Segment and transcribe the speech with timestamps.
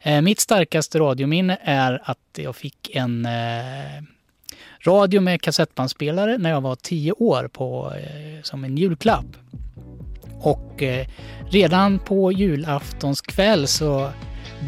[0.00, 4.02] Eh, mitt starkaste radiominne är att jag fick en eh,
[4.80, 9.26] radio med kassettbandspelare när jag var tio år på, eh, som en julklapp.
[10.40, 11.06] Och eh,
[11.50, 14.10] redan på julaftonskväll så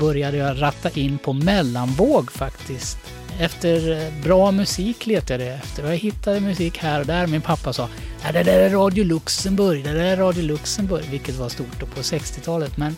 [0.00, 2.98] började jag ratta in på mellanvåg faktiskt.
[3.40, 7.26] Efter eh, bra musik letade jag efter jag hittade musik här och där.
[7.26, 7.88] Min pappa sa
[8.24, 11.86] att det där är Radio Luxemburg, det där är Radio Luxemburg, vilket var stort då
[11.86, 12.76] på 60-talet.
[12.76, 12.96] Men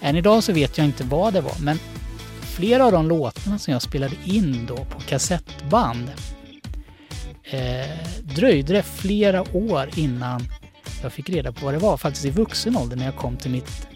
[0.00, 1.56] än idag så vet jag inte vad det var.
[1.60, 1.78] Men
[2.42, 6.10] flera av de låtarna som jag spelade in då på kassettband
[7.44, 7.86] eh,
[8.22, 10.48] dröjde det flera år innan
[11.02, 11.96] jag fick reda på vad det var.
[11.96, 13.88] Faktiskt i vuxen ålder när jag kom till mitt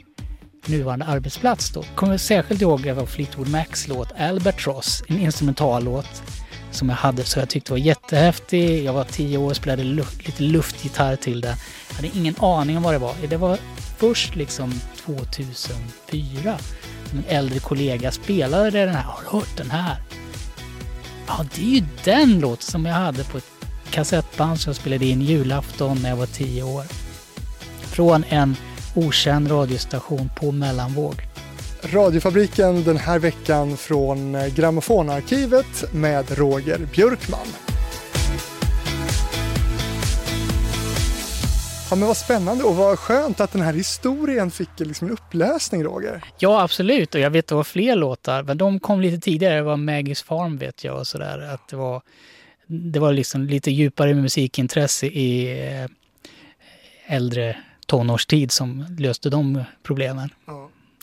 [0.67, 1.85] nuvarande arbetsplats då.
[1.95, 6.23] Kommer särskilt ihåg det var Fleetwood Macs låt Albatross, en instrumentallåt
[6.71, 8.85] som jag hade så jag tyckte var jättehäftig.
[8.85, 11.57] Jag var tio år och spelade luft, lite luftgitarr till den.
[11.89, 13.15] Jag hade ingen aning om vad det var.
[13.29, 13.59] Det var
[14.03, 16.59] först liksom 2004
[17.11, 19.03] som en äldre kollega spelade den här.
[19.03, 19.97] Har du hört den här?
[21.27, 23.51] Ja, det är ju den låten som jag hade på ett
[23.91, 26.85] kassettband som jag spelade in julafton när jag var tio år.
[27.81, 28.57] Från en
[28.95, 31.15] okänd radiostation på mellanvåg.
[31.83, 37.72] Radiofabriken den här veckan från eh, Grammofonarkivet med Roger Björkman.
[41.93, 45.85] Ja, men vad spännande och vad skönt att den här historien fick liksom en upplösning,
[45.85, 46.25] Roger.
[46.39, 47.15] Ja, absolut.
[47.15, 49.55] Och jag vet att det var fler låtar, men de kom lite tidigare.
[49.55, 51.39] Det var Maggie's Farm vet jag och sådär.
[51.39, 52.03] Att det var,
[52.67, 55.91] det var liksom lite djupare musikintresse i eh,
[57.17, 60.31] äldre tonårstid som löste de problemen.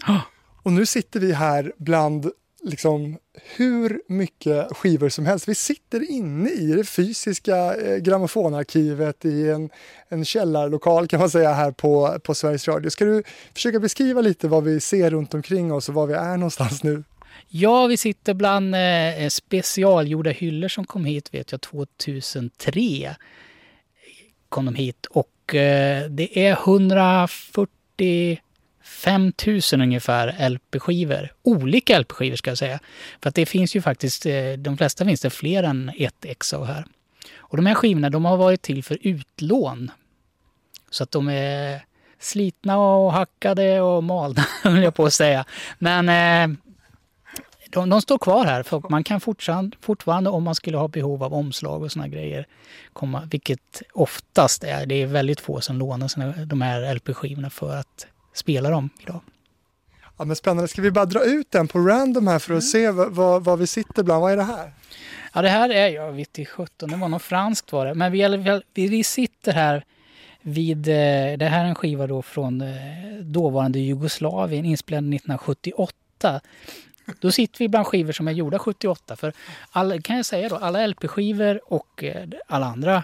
[0.08, 0.22] Ja.
[0.64, 2.32] Och nu sitter vi här bland
[2.64, 3.18] liksom
[3.58, 5.48] hur mycket skivor som helst.
[5.48, 9.70] Vi sitter inne i det fysiska eh, grammofonarkivet i en,
[10.10, 12.90] en källarlokal kan man säga här på, på Sveriges Radio.
[12.90, 16.38] Ska du försöka beskriva lite vad vi ser runt omkring oss och var vi är
[16.38, 17.04] någonstans nu?
[17.48, 23.16] Ja, vi sitter bland eh, specialgjorda hyllor som kom hit vet jag 2003.
[24.50, 28.40] Kom de hit och eh, det är 140
[28.84, 31.34] 5000 ungefär LP-skivor.
[31.42, 32.80] Olika LP-skivor ska jag säga.
[33.22, 36.54] För att det finns ju faktiskt, eh, de flesta finns det fler än ett ex
[36.54, 36.86] av här.
[37.38, 39.92] Och de här skivorna de har varit till för utlån.
[40.90, 41.84] Så att de är
[42.20, 45.46] slitna och hackade och malda, höll jag på att säga.
[45.80, 46.58] Men eh,
[47.70, 48.64] de, de, står kvar här.
[48.64, 52.48] För man kan fortfarande, fortfarande, om man skulle ha behov av omslag och såna grejer,
[52.94, 57.76] komma, vilket oftast är, det är väldigt få som lånar sina, de här LP-skivorna för
[57.76, 58.08] att
[58.40, 59.22] spela dem idag.
[60.18, 60.68] Ja, men spännande.
[60.68, 62.96] Ska vi bara dra ut den på random här för att mm.
[62.96, 64.22] se vad, vad, vi sitter bland?
[64.22, 64.72] Vad är det här?
[65.34, 67.94] Ja, det här är, jag vet inte 17, det var något franskt var det.
[67.94, 69.86] Men vi, vi, vi sitter här
[70.42, 72.68] vid, eh, det här är en skiva då från eh,
[73.22, 76.42] dåvarande Jugoslavien inspelad 1978.
[77.20, 79.16] Då sitter vi bland skivor som är gjorda 78.
[79.16, 79.34] För
[79.72, 83.04] alla, kan jag säga då, alla LP-skivor och eh, alla andra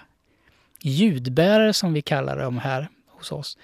[0.79, 3.57] ljudbärare som vi kallar dem här hos oss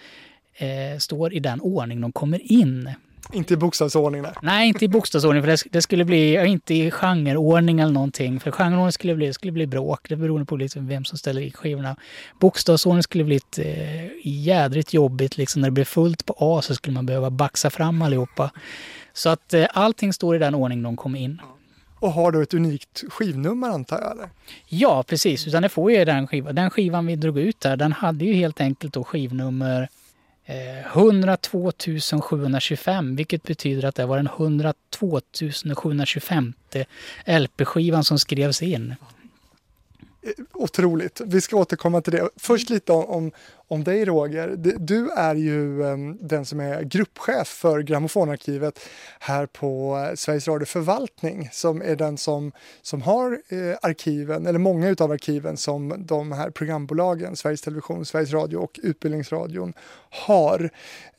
[0.56, 2.89] eh, står i den ordning de kommer in.
[3.34, 4.22] Inte i bokstavsordning?
[4.22, 5.44] Nej, nej inte i bokstavsordning.
[5.44, 8.39] För det, det, skulle bli, inte i genreordning eller någonting.
[8.39, 10.09] För genreordning skulle bli, skulle bli bråk.
[10.09, 11.95] Det beror på liksom vem som ställer i skivorna.
[12.40, 15.38] Bokstavsordning skulle bli ett, eh, jädrigt jobbigt.
[15.38, 18.51] Liksom när det blir fullt på A så skulle man behöva baxa fram allihopa.
[19.13, 21.41] Så att eh, allting står i den ordning de kommer in.
[22.00, 24.11] Och har då ett unikt skivnummer antar jag?
[24.11, 24.29] Eller?
[24.67, 25.47] Ja, precis.
[25.47, 26.56] Utan det får ju den skivan.
[26.56, 29.90] Den skivan vi drog ut där, den hade ju helt enkelt då skivnummer
[30.51, 31.72] Eh, 102
[32.22, 35.22] 725 vilket betyder att det var den 102
[35.75, 36.53] 725
[37.25, 38.95] LP-skivan som skrevs in.
[40.22, 41.22] Eh, otroligt.
[41.25, 42.29] Vi ska återkomma till det.
[42.35, 43.31] Först lite om,
[43.71, 44.55] om dig Roger.
[44.79, 48.79] Du är ju ehm, den som är gruppchef för Grammofonarkivet
[49.19, 54.59] här på eh, Sveriges Radio Förvaltning som är den som, som har eh, arkiven, eller
[54.59, 59.73] många av arkiven som de här programbolagen, Sveriges Television, Sveriges Radio och Utbildningsradion
[60.09, 60.69] har.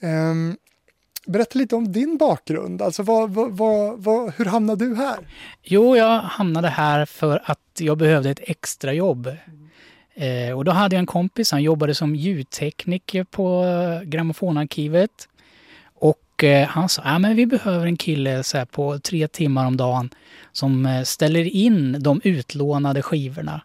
[0.01, 0.57] Ehm,
[1.27, 2.83] berätta lite om din bakgrund.
[2.83, 5.19] Alltså vad, vad, vad, hur hamnade du här?
[5.63, 9.37] Jo, jag hamnade här för att jag behövde ett extra jobb.
[10.15, 15.29] Eh, och då hade jag en kompis, han jobbade som ljudtekniker på eh, Grammofonarkivet.
[15.95, 19.67] Och eh, han sa, ja men vi behöver en kille så här, på tre timmar
[19.67, 20.11] om dagen
[20.53, 23.63] som eh, ställer in de utlånade skivorna.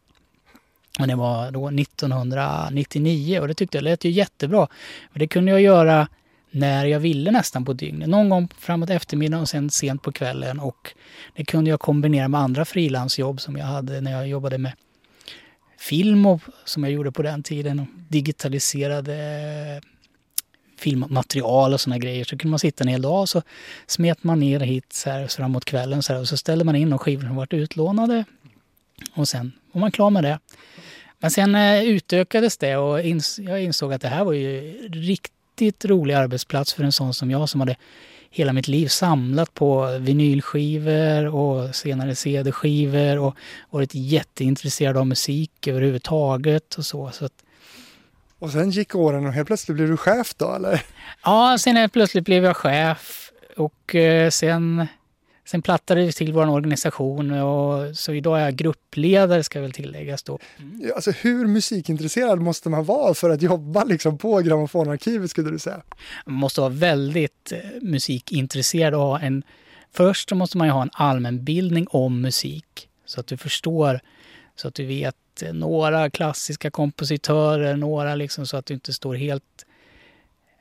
[1.00, 4.68] Och det var då 1999 och det tyckte jag lät ju jättebra.
[5.12, 6.08] För det kunde jag göra
[6.52, 8.10] när jag ville nästan på dygnet.
[8.10, 10.60] Någon gång framåt eftermiddagen och sen sent på kvällen.
[10.60, 10.94] Och
[11.36, 14.72] det kunde jag kombinera med andra frilansjobb som jag hade när jag jobbade med
[15.78, 17.80] film och, som jag gjorde på den tiden.
[17.80, 19.82] Och digitaliserade
[20.78, 22.24] filmmaterial och såna grejer.
[22.24, 23.42] Så kunde man sitta en hel dag och så
[23.88, 26.76] smet man ner hit så här, så framåt kvällen så här, och så ställde man
[26.76, 28.26] in de skivor som varit utlånade.
[29.16, 30.40] Och sen var man klar med det.
[31.20, 35.86] Men sen eh, utökades det och ins jag insåg att det här var ju riktigt
[35.86, 37.76] rolig arbetsplats för en sån som jag som hade
[38.30, 43.36] hela mitt liv samlat på vinylskivor och senare CD-skivor och
[43.70, 47.12] varit jätteintresserad av musik överhuvudtaget och så.
[47.12, 47.44] så att,
[48.40, 50.82] och sen gick åren och helt plötsligt blev du chef då eller?
[51.24, 54.88] Ja, sen helt plötsligt blev jag chef och eh, sen,
[55.48, 60.24] sen plattade vi till vår organisation och så idag är jag gruppledare ska väl tilläggas
[60.24, 60.40] då.
[60.60, 60.92] Mm.
[60.96, 65.82] Alltså hur musikintresserad måste man vara för att jobba liksom på grammofonarkivet skulle du säga?
[66.26, 69.44] Man måste vara väldigt eh, musikintresserad och ha en...
[69.92, 74.00] Först så måste man ju ha en allmänbildning om musik så att du förstår,
[74.56, 75.16] så att du vet
[75.54, 79.66] några klassiska kompositörer, några liksom så att du inte står helt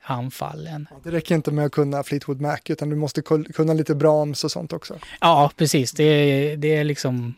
[0.07, 0.87] handfallen.
[1.03, 3.21] Det räcker inte med att kunna Fleetwood Mac utan du måste
[3.53, 4.99] kunna lite Brahms och sånt också.
[5.21, 5.91] Ja, precis.
[5.91, 7.33] Det, det är liksom...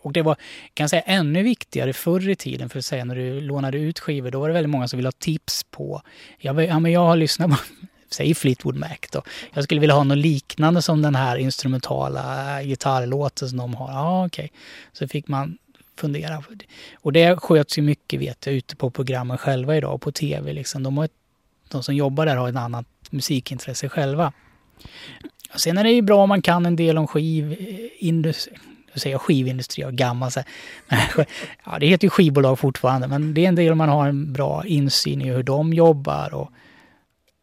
[0.00, 0.34] Och det var,
[0.74, 3.98] kan jag säga, ännu viktigare förr i tiden, för att säga när du lånade ut
[3.98, 6.02] skivor, då var det väldigt många som ville ha tips på...
[6.38, 7.56] Jag, ja, men jag har lyssnat på,
[8.10, 9.22] säg Fleetwood Mac då.
[9.52, 13.92] Jag skulle vilja ha något liknande som den här instrumentala gitarrlåten som de har.
[13.92, 14.44] Ja, okej.
[14.44, 14.58] Okay.
[14.92, 15.58] Så fick man
[15.96, 16.44] fundera.
[16.94, 20.52] Och det sköts ju mycket vet jag ute på programmen själva idag, på tv.
[20.52, 20.82] Liksom.
[20.82, 21.12] De, har ett,
[21.72, 24.32] de som jobbar där har ett annat musikintresse själva.
[25.54, 28.52] Och sen är det ju bra om man kan en del om eh, skivindustri.
[28.94, 30.30] Nu säger jag skivindustri och gammal.
[30.30, 30.40] Så
[31.64, 34.32] ja, det heter ju skivbolag fortfarande, men det är en del om man har en
[34.32, 36.34] bra insyn i hur de jobbar.
[36.34, 36.50] Och...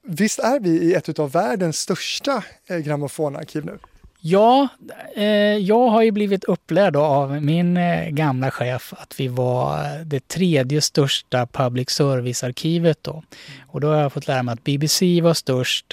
[0.04, 3.78] Visst är vi i ett av världens största eh, grammofonarkiv nu?
[4.22, 4.68] Ja,
[5.16, 10.02] eh, jag har ju blivit upplärd av min eh, gamla chef att vi var eh,
[10.06, 13.24] det tredje största public service-arkivet då.
[13.68, 15.86] Och då har jag fått lära mig att BBC var störst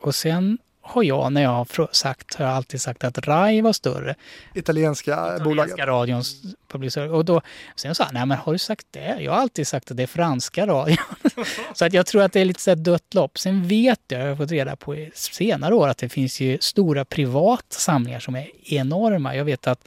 [0.00, 0.58] och sen
[0.90, 4.14] har jag, när jag har sagt, har jag alltid sagt att RAI var större.
[4.54, 5.78] Italienska, Italienska bolaget.
[5.78, 7.12] radions public service.
[7.12, 7.40] Och då,
[7.76, 9.16] sen sa han, nej men har du sagt det?
[9.20, 10.96] Jag har alltid sagt att det är franska radion.
[11.74, 13.38] så att jag tror att det är lite så dött lopp.
[13.38, 16.58] Sen vet jag, jag har fått reda på i senare år, att det finns ju
[16.60, 19.36] stora privata samlingar som är enorma.
[19.36, 19.84] Jag vet att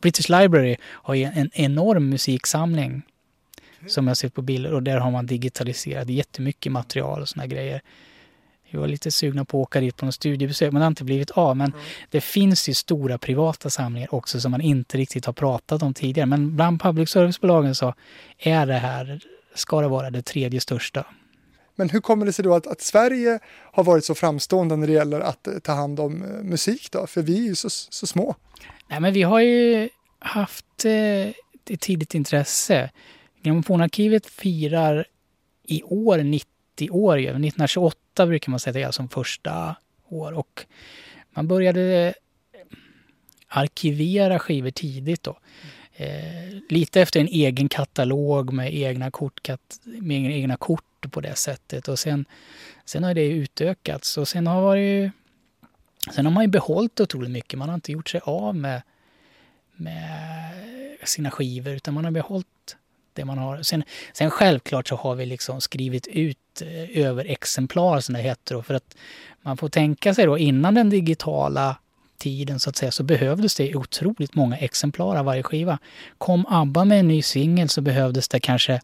[0.00, 3.02] British Library har ju en enorm musiksamling
[3.86, 7.82] som jag sett på bilder och där har man digitaliserat jättemycket material och såna grejer.
[8.70, 11.04] Vi var lite sugna på att åka dit på något studiebesök men det har inte
[11.04, 11.56] blivit av.
[11.56, 11.80] Men mm.
[12.10, 16.26] det finns ju stora privata samlingar också som man inte riktigt har pratat om tidigare.
[16.26, 17.94] Men bland public service-bolagen så
[18.38, 19.20] är det här,
[19.54, 21.06] ska det vara det tredje största.
[21.76, 23.38] Men hur kommer det sig då att, att, Sverige
[23.72, 27.06] har varit så framstående när det gäller att eh, ta hand om eh, musik då?
[27.06, 28.34] För vi är ju så, så små.
[28.90, 29.88] Nej men vi har ju
[30.18, 31.28] haft eh,
[31.70, 32.90] ett tidigt intresse.
[33.42, 35.06] Grammofonarkivet firar
[35.64, 37.18] i år 90 30 år.
[37.18, 39.76] 1928 brukar man säga det är som första
[40.08, 40.32] år.
[40.32, 40.66] Och
[41.30, 42.14] man började
[42.52, 42.60] eh,
[43.48, 45.38] arkivera skivor tidigt då.
[45.94, 49.48] Eh, lite efter en egen katalog med egna kort,
[49.84, 51.88] med egna kort på det sättet.
[51.88, 52.24] Och sen,
[52.84, 55.12] sen har det utökats och sen har, varit,
[56.14, 57.58] sen har man ju behållit otroligt mycket.
[57.58, 58.82] Man har inte gjort sig av med,
[59.76, 60.10] med
[61.04, 62.76] sina skivor utan man har behållit
[63.18, 63.62] det man har.
[63.62, 63.82] Sen,
[64.12, 68.54] sen självklart så har vi liksom skrivit ut eh, överexemplar över exemplar som det heter.
[68.54, 68.96] Då, för att
[69.42, 71.76] man får tänka sig då innan den digitala
[72.18, 75.78] tiden så att säga så behövdes det otroligt många exemplar av varje skiva.
[76.18, 78.80] Kom ABBA med en ny singel så behövdes det kanske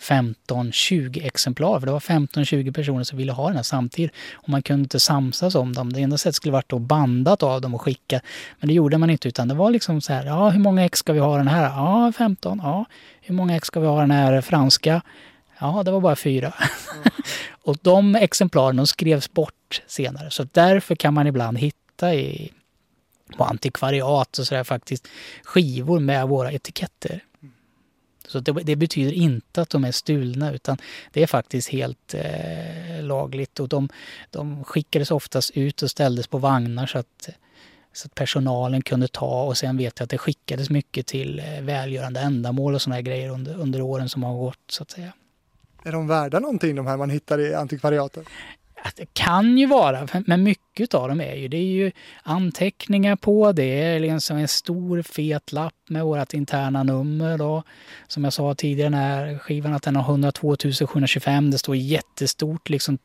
[0.00, 1.80] 15-20 exemplar.
[1.80, 4.12] För det var 15-20 personer som ville ha den här samtidigt.
[4.32, 5.92] Och man kunde inte samsas om dem.
[5.92, 8.20] Det enda sättet skulle varit att bandat av dem och skicka.
[8.60, 10.26] Men det gjorde man inte utan det var liksom så här.
[10.26, 11.62] Ja, hur många ex ska vi ha den här?
[11.62, 12.60] Ja, 15.
[12.62, 12.84] Ja,
[13.20, 15.02] hur många ex ska vi ha den här franska?
[15.60, 16.54] Ja, det var bara fyra.
[16.94, 17.10] Mm.
[17.62, 20.30] och de exemplaren de skrevs bort senare.
[20.30, 22.52] Så därför kan man ibland hitta i
[23.36, 25.08] på antikvariat och sådär faktiskt
[25.42, 27.24] skivor med våra etiketter.
[27.42, 27.54] Mm.
[28.28, 30.78] Så det, det, betyder inte att de är stulna utan
[31.12, 33.60] det är faktiskt helt eh, lagligt.
[33.60, 33.88] Och de,
[34.30, 37.28] de skickades oftast ut och ställdes på vagnar så att,
[37.92, 41.62] så att personalen kunde ta och sen vet jag att det skickades mycket till eh,
[41.62, 45.12] välgörande ändamål och sådana grejer under, under åren som har gått så att säga.
[45.84, 48.24] Är de värda någonting de här man hittar i antikvariaten?
[48.96, 51.92] Det kan ju vara, men mycket av dem är ju, det är ju
[52.22, 57.62] anteckningar på, det är liksom en stor fet lapp med vårt interna nummer då.
[58.06, 60.56] Som jag sa tidigare, den här skivan att den har 102
[60.86, 62.98] 725, det står jättestort liksom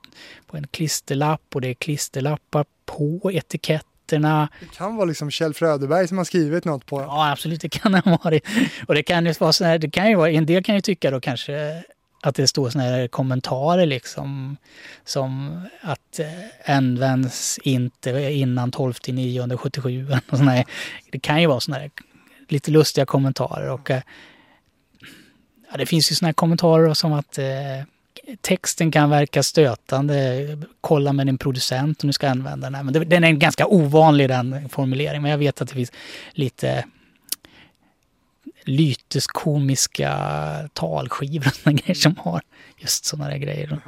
[0.48, 4.50] på en klisterlapp och det är klisterlappar på etiketterna.
[4.60, 7.92] Det kan vara liksom Kjell Fröderberg som har skrivit något på Ja, absolut, det kan
[7.92, 8.46] det ha varit.
[8.88, 10.82] Och det kan ju vara så här, det kan ju vara, en del kan ju
[10.82, 11.84] tycka då kanske
[12.24, 14.58] att det står såna här kommentarer liksom
[15.06, 20.08] som att eh, används inte innan 12 9 77.
[20.30, 20.66] Och såna här,
[21.12, 21.92] det kan ju vara såna här
[22.48, 24.02] lite lustiga kommentarer och eh,
[25.72, 27.46] ja, det finns ju såna här kommentarer som att eh,
[28.42, 30.48] texten kan verka stötande.
[30.82, 32.76] Kolla med din producent om du ska använda den.
[32.76, 32.84] Här.
[32.84, 35.22] Men det, den är ganska ovanlig den formuleringen.
[35.22, 35.92] Men jag vet att det finns
[36.32, 36.86] lite
[38.66, 40.14] lyteskomiska
[40.74, 42.42] talskivor och såna grejer som har
[42.78, 43.80] just sådana där grejer.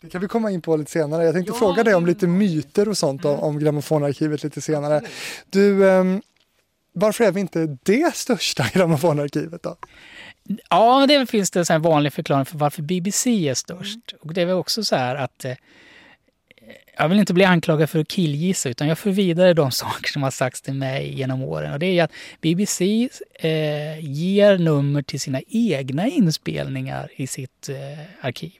[0.00, 1.24] Det kan vi komma in på lite senare.
[1.24, 5.02] Jag tänkte ja, fråga dig om lite myter och sånt om, om grammofonarkivet lite senare.
[5.50, 6.22] Du, um,
[6.92, 9.76] varför är vi inte det största grammofonarkivet då?
[10.70, 14.14] Ja, det finns det en vanlig förklaring för varför BBC är störst.
[14.20, 15.54] Och det är väl också så här att eh,
[16.96, 20.22] jag vill inte bli anklagad för att killgissa utan jag för vidare de saker som
[20.22, 21.72] har sagts till mig genom åren.
[21.72, 23.50] Och det är att BBC eh,
[24.00, 28.52] ger nummer till sina egna inspelningar i sitt eh, arkiv.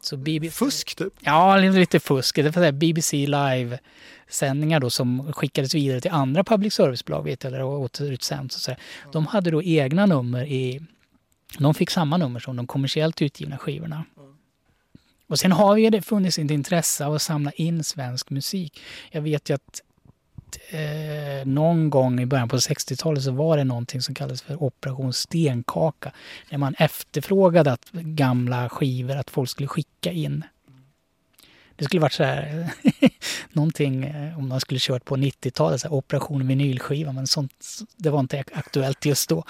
[0.00, 1.12] Så BBC, fusk typ?
[1.20, 2.36] Ja, lite fusk.
[2.36, 7.64] Det är BBC Live-sändningar då som skickades vidare till andra public service-bolag vet jag, eller
[7.64, 8.68] återutsänds.
[9.12, 10.80] De hade då egna nummer i...
[11.58, 14.04] De fick samma nummer som de kommersiellt utgivna skivorna.
[15.28, 18.80] Och sen har ju det funnits ett intresse av att samla in svensk musik.
[19.10, 19.80] Jag vet ju att
[20.70, 25.12] eh, någon gång i början på 60-talet så var det någonting som kallades för Operation
[25.12, 26.12] Stenkaka.
[26.50, 30.44] När man efterfrågade att gamla skivor, att folk skulle skicka in
[31.76, 32.70] det skulle varit så här,
[33.52, 37.52] någonting eh, om man skulle kört på 90-talet, så här, Operation vinylskiva, men sånt,
[37.96, 39.44] det var inte aktuellt just då.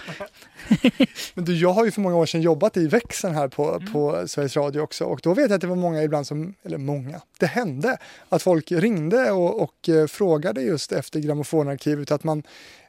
[1.34, 3.92] men du, jag har ju för många år sedan jobbat i växeln här på, mm.
[3.92, 6.78] på Sveriges Radio också och då vet jag att det var många ibland som, eller
[6.78, 12.42] många, det hände att folk ringde och, och eh, frågade just efter grammofonarkivet, att man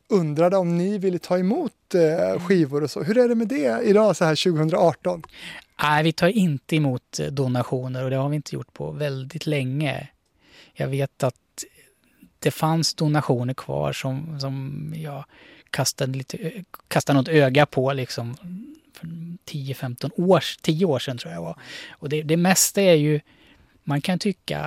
[0.10, 3.03] undrade om ni ville ta emot eh, skivor och så.
[3.03, 5.24] Hur är det med det idag så här 2018?
[5.84, 9.46] Nej, vi tar inte emot eh, donationer och det har vi inte gjort på väldigt
[9.46, 10.07] länge.
[10.74, 11.36] Jag vet att
[12.39, 15.25] det fanns donationer kvar som, som jag
[15.69, 18.38] kastade, lite, kastade något öga på liksom
[18.93, 19.07] för
[19.46, 21.60] 10-15 år, 10 år sedan tror jag var.
[21.89, 23.19] Och det, det mesta är ju
[23.88, 24.60] man kan tycka,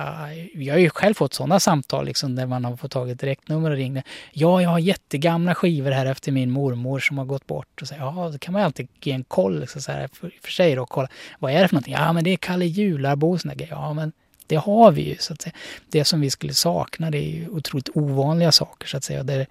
[0.53, 3.19] jag har ju själv fått sådana samtal liksom där man har fått tag i ett
[3.19, 4.03] direktnummer och ringde.
[4.31, 7.81] Ja, jag har jättegamla skivor här efter min mormor som har gått bort.
[7.81, 10.51] Och så, ja, då kan man alltid ge en koll liksom, så här, för, för
[10.51, 11.07] sig då, kolla.
[11.39, 11.93] Vad är det för någonting?
[11.93, 13.73] Ja, men det är Kalle Jularbo och sådana grejer.
[13.73, 14.11] Ja, men
[14.47, 15.53] det har vi ju så att säga.
[15.89, 19.23] Det som vi skulle sakna det är ju otroligt ovanliga saker så att säga.
[19.23, 19.47] Det är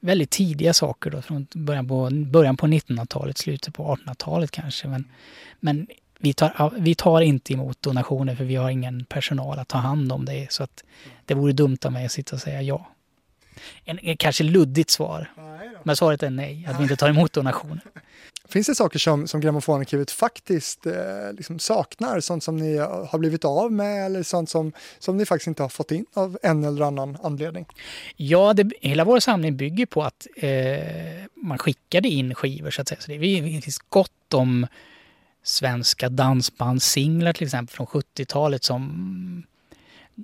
[0.00, 4.88] väldigt tidiga saker då från början på, början på 1900-talet, slutet på 1800-talet kanske.
[4.88, 5.04] Men,
[5.60, 5.86] men
[6.18, 10.12] vi tar, vi tar inte emot donationer för vi har ingen personal att ta hand
[10.12, 10.52] om det.
[10.52, 10.84] Så att
[11.24, 12.88] det vore dumt av mig att sitta och säga ja.
[13.84, 15.30] En, en kanske luddigt svar.
[15.82, 17.80] Men svaret är nej, att vi inte tar emot donationer.
[18.48, 22.20] Finns det saker som, som Grammofonarkivet faktiskt eh, liksom saknar?
[22.20, 25.68] Sånt som ni har blivit av med eller sånt som, som ni faktiskt inte har
[25.68, 27.66] fått in av en eller annan anledning?
[28.16, 30.50] Ja, det, hela vår samling bygger på att eh,
[31.34, 33.00] man skickade in skivor så att säga.
[33.00, 34.66] Så det, det finns gott om
[35.48, 39.44] svenska dansbandssinglar till exempel från 70-talet som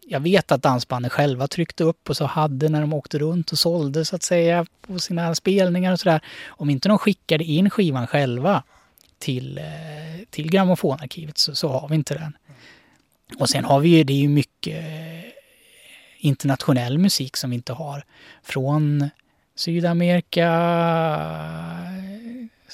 [0.03, 3.59] jag vet att dansbanden själva tryckte upp och så hade när de åkte runt och
[3.59, 6.21] sålde så att säga på sina spelningar och sådär.
[6.47, 8.63] Om inte de skickade in skivan själva
[9.19, 9.65] till, eh,
[10.31, 12.37] till grammofonarkivet så, så har vi inte den.
[13.39, 15.31] Och sen har vi ju, det är ju mycket eh,
[16.19, 18.05] internationell musik som vi inte har.
[18.43, 19.11] Från
[19.57, 20.49] Sydamerika,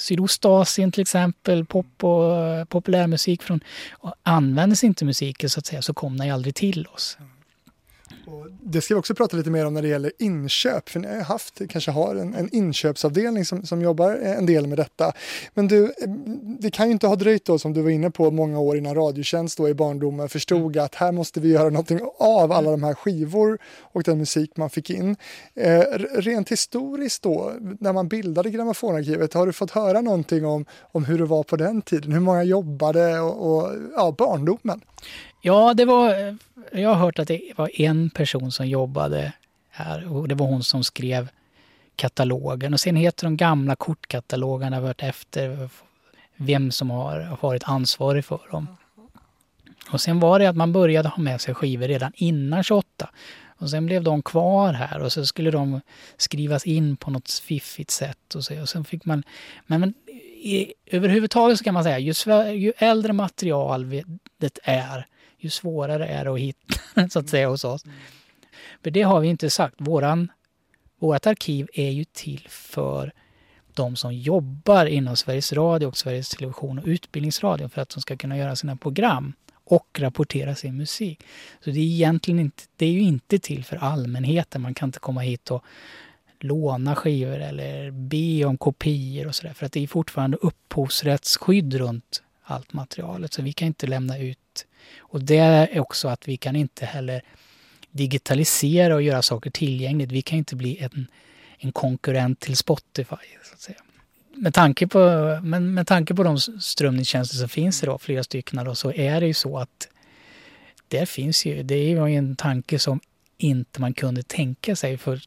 [0.00, 3.60] Sydostasien till exempel, pop och eh, populärmusik från,
[3.92, 7.18] och användes inte musiken så att säga så kom den ju aldrig till oss.
[8.26, 11.08] Och det ska vi också prata lite mer om när det gäller inköp, för ni
[11.08, 15.12] har haft, kanske har en, en inköpsavdelning som, som jobbar en del med detta.
[15.54, 15.92] Men du,
[16.60, 18.94] det kan ju inte ha dröjt då, som du var inne på, många år innan
[18.94, 20.84] Radiotjänst då i barndomen förstod mm.
[20.84, 24.70] att här måste vi göra någonting av alla de här skivor och den musik man
[24.70, 25.16] fick in.
[25.54, 25.80] Eh,
[26.14, 31.18] rent historiskt då, när man bildade Grammofonarkivet, har du fått höra någonting om, om hur
[31.18, 32.12] det var på den tiden?
[32.12, 34.80] Hur många jobbade och, och ja, barndomen?
[35.42, 36.38] Ja, det var,
[36.72, 39.32] jag har hört att det var en person som jobbade
[39.70, 41.28] här och det var hon som skrev
[41.96, 42.72] katalogen.
[42.72, 45.68] Och sen heter de gamla kortkatalogerna varit efter
[46.36, 48.66] vem som har varit ansvarig för dem.
[49.90, 53.10] Och sen var det att man började ha med sig skivor redan innan 28.
[53.60, 55.80] Och sen blev de kvar här och så skulle de
[56.16, 58.34] skrivas in på något fiffigt sätt.
[58.34, 59.22] Och, så, och sen fick man...
[59.66, 59.94] Men, men
[60.42, 62.12] i, överhuvudtaget så kan man säga ju,
[62.54, 63.90] ju äldre material
[64.38, 65.06] det är,
[65.40, 67.84] ju svårare är det att hitta så att säga hos oss.
[68.82, 69.74] För det har vi inte sagt.
[69.78, 70.32] Våran,
[70.98, 73.12] vårt arkiv är ju till för
[73.74, 78.16] de som jobbar inom Sveriges Radio och Sveriges Television och Utbildningsradion för att de ska
[78.16, 79.32] kunna göra sina program
[79.64, 81.22] och rapportera sin musik.
[81.64, 84.62] Så det är egentligen inte, det är ju inte till för allmänheten.
[84.62, 85.64] Man kan inte komma hit och
[86.40, 89.52] låna skivor eller be om kopior och sådär.
[89.52, 93.32] För att det är fortfarande upphovsrättsskydd runt allt materialet.
[93.32, 94.66] Så vi kan inte lämna ut.
[94.98, 97.22] Och det är också att vi kan inte heller
[97.90, 100.12] digitalisera och göra saker tillgängligt.
[100.12, 101.06] Vi kan inte bli en,
[101.58, 103.16] en konkurrent till Spotify.
[103.42, 103.78] Så att säga.
[104.34, 104.98] Med tanke, på,
[105.42, 109.26] men med tanke på de strömningstjänster som finns idag, flera stycken, då, så är det
[109.26, 109.88] ju så att
[110.88, 113.00] där finns ju, det är ju en tanke som
[113.38, 115.20] inte man kunde tänka sig för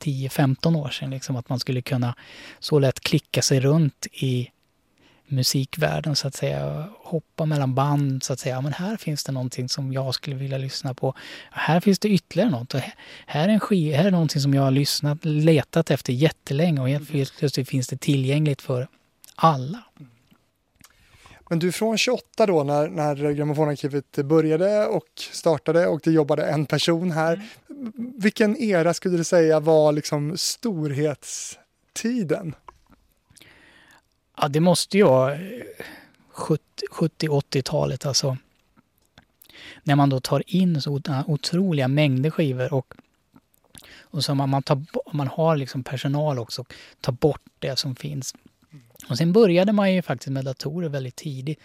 [0.00, 1.10] 10-15 år sedan.
[1.10, 2.14] Liksom, att man skulle kunna
[2.58, 4.50] så lätt klicka sig runt i
[5.30, 6.88] musikvärlden så att säga.
[6.98, 8.60] Hoppa mellan band så att säga.
[8.60, 11.14] Men här finns det någonting som jag skulle vilja lyssna på.
[11.50, 12.74] Här finns det ytterligare något.
[12.74, 12.80] Och
[13.26, 16.88] här, är en skiv, här är någonting som jag har lyssnat, letat efter jättelänge och
[16.88, 18.88] helt plötsligt finns det tillgängligt för
[19.34, 19.82] alla.
[21.50, 26.66] Men du från 28 då när, när Grammofonarkivet började och startade och det jobbade en
[26.66, 27.42] person här.
[27.70, 27.92] Mm.
[28.18, 32.54] Vilken era skulle du säga var liksom storhetstiden?
[34.40, 35.62] Ja, det måste ju vara eh,
[36.32, 38.36] 70-80-talet alltså.
[39.82, 42.94] När man då tar in så ah, otroliga mängder skivor och,
[44.00, 44.82] och så man, man, tar,
[45.12, 48.34] man har liksom personal också, och tar bort det som finns.
[49.08, 51.58] Och sen började man ju faktiskt med datorer väldigt tidigt.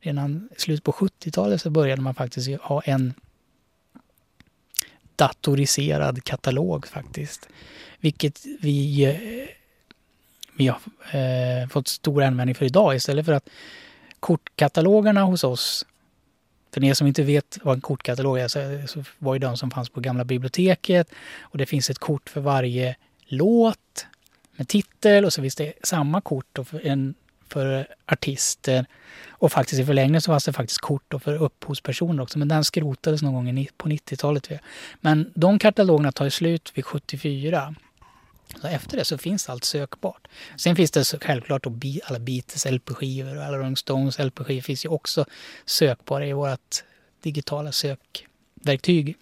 [0.00, 3.14] Redan i slutet på 70-talet så började man faktiskt ha en
[5.16, 7.48] datoriserad katalog faktiskt.
[8.00, 9.48] Vilket vi eh,
[10.56, 10.78] vi har
[11.12, 12.96] eh, fått stor användning för idag.
[12.96, 13.48] Istället för att
[14.20, 15.86] kortkatalogerna hos oss
[16.74, 19.70] för er som inte vet vad en kortkatalog är så, så var ju de som
[19.70, 21.10] fanns på gamla biblioteket.
[21.40, 24.06] Och det finns ett kort för varje låt
[24.56, 25.24] med titel.
[25.24, 27.14] Och så finns det samma kort för, en,
[27.48, 28.86] för artister.
[29.28, 32.38] Och faktiskt i förlängningen så fanns det faktiskt kort för upphovspersoner också.
[32.38, 34.48] Men den skrotades någon gång på 90-talet.
[35.00, 37.74] Men de katalogerna tar slut vid 74
[38.60, 40.28] så efter det så finns allt sökbart.
[40.56, 41.72] Sen finns det självklart då
[42.04, 45.24] alla Beatles LP-skivor och alla Rolling Stones LP-skivor finns ju också
[45.64, 46.84] sökbara i vårt
[47.22, 49.16] digitala sökverktyg.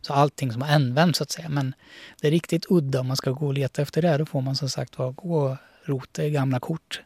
[0.00, 1.48] Så allting som har använts så att säga.
[1.48, 1.74] Men
[2.20, 4.16] det är riktigt udda om man ska gå och leta efter det.
[4.16, 7.02] Då får man som sagt gå och rota i gamla kort.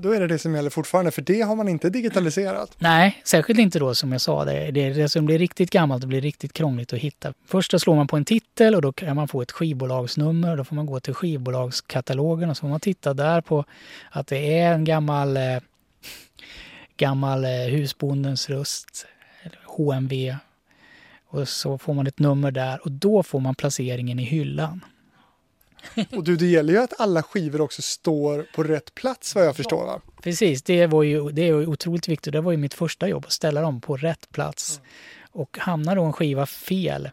[0.00, 2.76] Då, är det det som gäller fortfarande, för det har man inte digitaliserat.
[2.78, 4.44] Nej, särskilt inte då som jag sa.
[4.44, 7.34] Det, det, det som blir riktigt gammalt och blir riktigt krångligt att hitta.
[7.46, 10.56] Först då slår man på en titel och då kan man få ett skivbolagsnummer.
[10.56, 13.64] Då får man gå till skivbolagskatalogen och så får man titta där på
[14.10, 15.42] att det är en gammal, eh,
[16.96, 19.06] gammal eh, husbondens röst,
[19.64, 20.36] HMV.
[21.30, 24.84] Och så får man ett nummer där och då får man placeringen i hyllan.
[26.16, 29.56] Och du, det gäller ju att alla skivor också står på rätt plats vad jag
[29.56, 30.00] förstår va?
[30.22, 32.32] Precis, det, var ju, det är otroligt viktigt.
[32.32, 34.80] Det var ju mitt första jobb att ställa dem på rätt plats.
[35.32, 37.10] Och hamnar då en skiva fel,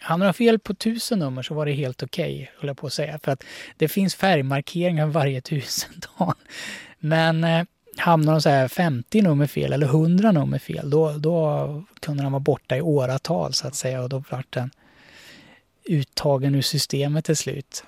[0.00, 2.92] Hamnar de fel på tusen nummer så var det helt okej, okay, jag på att
[2.92, 3.18] säga.
[3.22, 3.44] För att
[3.76, 6.34] det finns färgmarkeringar varje tusental.
[6.98, 7.64] Men eh,
[7.96, 12.32] hamnar de så här 50 nummer fel eller 100 nummer fel, då, då kunde de
[12.32, 14.02] vara borta i åratal så att säga.
[14.02, 14.70] Och då vart den
[15.88, 17.84] uttagen ur systemet till slut.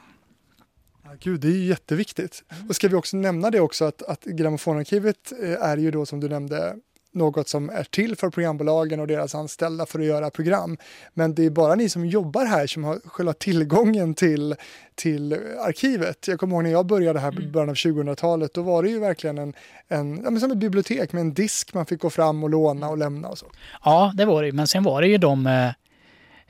[1.21, 2.45] Gud, det är jätteviktigt.
[2.69, 6.21] Och ska vi också nämna det också att, att grammofonarkivet eh, är ju då som
[6.21, 6.77] du nämnde
[7.13, 10.77] något som är till för programbolagen och deras anställda för att göra program.
[11.15, 14.55] Men det är bara ni som jobbar här som har själva tillgången till,
[14.95, 16.29] till arkivet.
[16.29, 17.53] Jag kommer ihåg när jag började här i mm.
[17.53, 19.55] början av 2000-talet, då var det ju verkligen en,
[19.89, 22.99] en ja, som ett bibliotek med en disk man fick gå fram och låna och
[22.99, 23.47] lämna och så.
[23.85, 25.71] Ja, det var det men sen var det ju de Eh,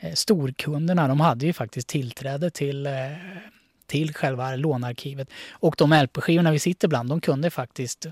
[0.01, 2.93] Eh, storkunderna, de hade ju faktiskt tillträde till, eh,
[3.87, 5.29] till själva lånearkivet.
[5.51, 8.07] Och de LP-skivorna vi sitter bland, de kunde faktiskt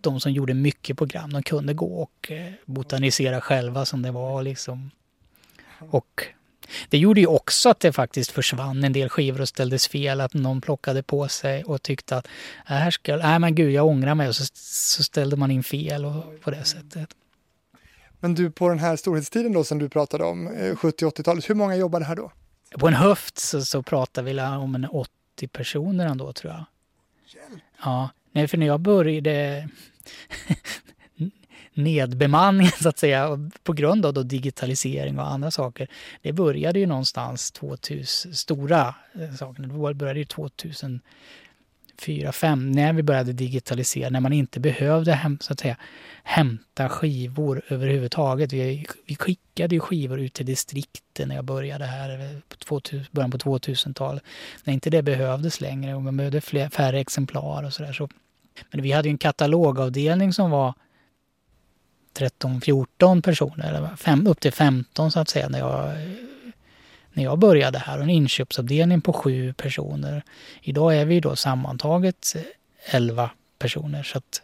[0.00, 4.42] de som gjorde mycket program, de kunde gå och eh, botanisera själva som det var.
[4.42, 4.90] Liksom.
[5.90, 6.26] Och
[6.88, 10.20] det gjorde ju också att det faktiskt försvann en del skivor och ställdes fel.
[10.20, 12.26] Att någon plockade på sig och tyckte att
[12.68, 15.62] äh, här ska, nej men gud jag ångrar mig och så, så ställde man in
[15.62, 17.08] fel och på det sättet.
[18.20, 21.76] Men du, på den här storhetstiden då som du pratade om, eh, 70-80-talet, hur många
[21.76, 22.32] jobbade här då?
[22.78, 26.64] På en höft så, så pratar vi om en 80 personer ändå tror jag.
[27.34, 27.62] Hjälp.
[27.84, 29.68] Ja, nej för när jag började
[31.74, 35.88] nedbemanningen så att säga på grund av då digitalisering och andra saker.
[36.22, 41.00] Det började ju någonstans 2000, stora eh, saker, det började ju 2000
[42.00, 45.76] 4, 5, när vi började digitalisera, när man inte behövde hem, så att säga,
[46.24, 48.52] hämta skivor överhuvudtaget.
[48.52, 53.06] Vi, vi skickade ju skivor ut till distrikten när jag började här, eh, på 2000,
[53.10, 54.22] början på 2000-talet,
[54.64, 57.92] när inte det behövdes längre och man behövde fler, färre exemplar och sådär.
[57.92, 58.08] Så.
[58.70, 60.74] Men vi hade ju en katalogavdelning som var
[62.18, 66.26] 13-14 personer, eller 5, upp till 15 så att säga, när jag eh,
[67.16, 70.22] när jag började här och en inköpsavdelning på sju personer.
[70.62, 72.36] Idag är vi då sammantaget
[72.86, 74.02] elva personer.
[74.02, 74.42] Så att...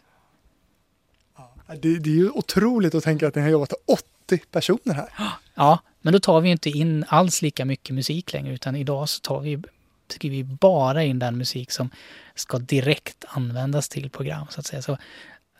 [1.67, 5.09] det, det, är ju otroligt att tänka att ni har jobbat 80 personer här.
[5.55, 9.19] Ja, men då tar vi inte in alls lika mycket musik längre utan idag så
[9.19, 9.61] tar vi,
[10.07, 11.89] skriver vi bara in den musik som
[12.35, 14.81] ska direkt användas till program så att säga.
[14.81, 14.97] Så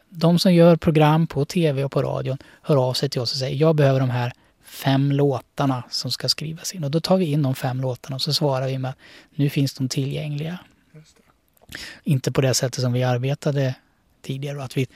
[0.10, 3.38] de som gör program på tv och på radion hör av sig till oss och
[3.38, 4.34] säger jag behöver de här
[4.74, 6.84] fem låtarna som ska skrivas in.
[6.84, 8.98] Och då tar vi in de fem låtarna och så svarar vi med att
[9.36, 10.60] nu finns de tillgängliga.
[12.04, 13.76] Inte på det sättet som vi arbetade
[14.22, 14.64] tidigare.
[14.64, 14.88] Att vi,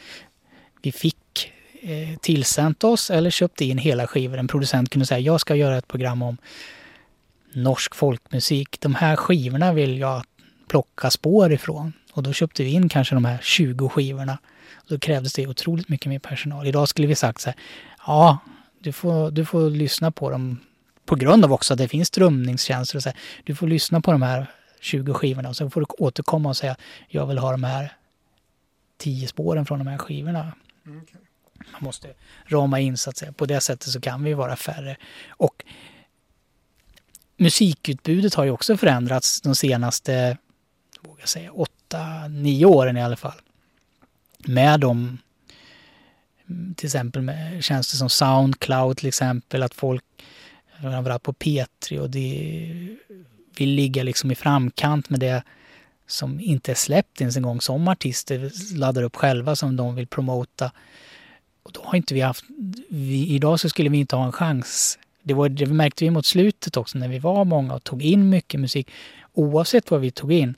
[0.81, 4.37] vi fick eh, tillsänt oss eller köpte in hela skivor.
[4.37, 6.37] En producent kunde säga jag ska göra ett program om
[7.53, 8.81] norsk folkmusik.
[8.81, 10.23] De här skivorna vill jag
[10.67, 11.93] plocka spår ifrån.
[12.13, 14.37] Och då köpte vi in kanske de här 20 skivorna.
[14.87, 16.67] Då krävdes det otroligt mycket mer personal.
[16.67, 17.59] Idag skulle vi sagt så här,
[18.07, 18.37] ja,
[18.87, 20.59] du får, du får lyssna på dem
[21.05, 23.17] på grund av också att det finns strömningstjänster och så här.
[23.43, 26.75] Du får lyssna på de här 20 skivorna och sen får du återkomma och säga
[27.07, 27.93] jag vill ha de här
[28.97, 30.53] 10 spåren från de här skivorna.
[30.81, 31.21] Okay.
[31.71, 32.13] Man måste
[32.45, 33.31] rama in så att säga.
[33.31, 34.97] På det sättet så kan vi vara färre.
[35.29, 35.63] Och
[37.37, 40.37] musikutbudet har ju också förändrats de senaste,
[41.01, 41.51] vågar säga,
[41.89, 43.41] 8-9 åren i alla fall.
[44.37, 45.17] Med de
[46.75, 50.03] till exempel med tjänster som Soundcloud till exempel, att folk
[50.81, 52.97] framförallt på P3 och det
[53.57, 55.43] vill ligga liksom i framkant med det
[56.07, 60.07] som inte är släppt ens en gång som artister laddar upp själva som de vill
[60.07, 60.71] promota.
[61.63, 62.43] Och då har inte vi haft,
[62.89, 64.99] vi, idag så skulle vi inte ha en chans.
[65.23, 68.29] Det, var, det märkte vi mot slutet också när vi var många och tog in
[68.29, 68.91] mycket musik.
[69.33, 70.55] Oavsett vad vi tog in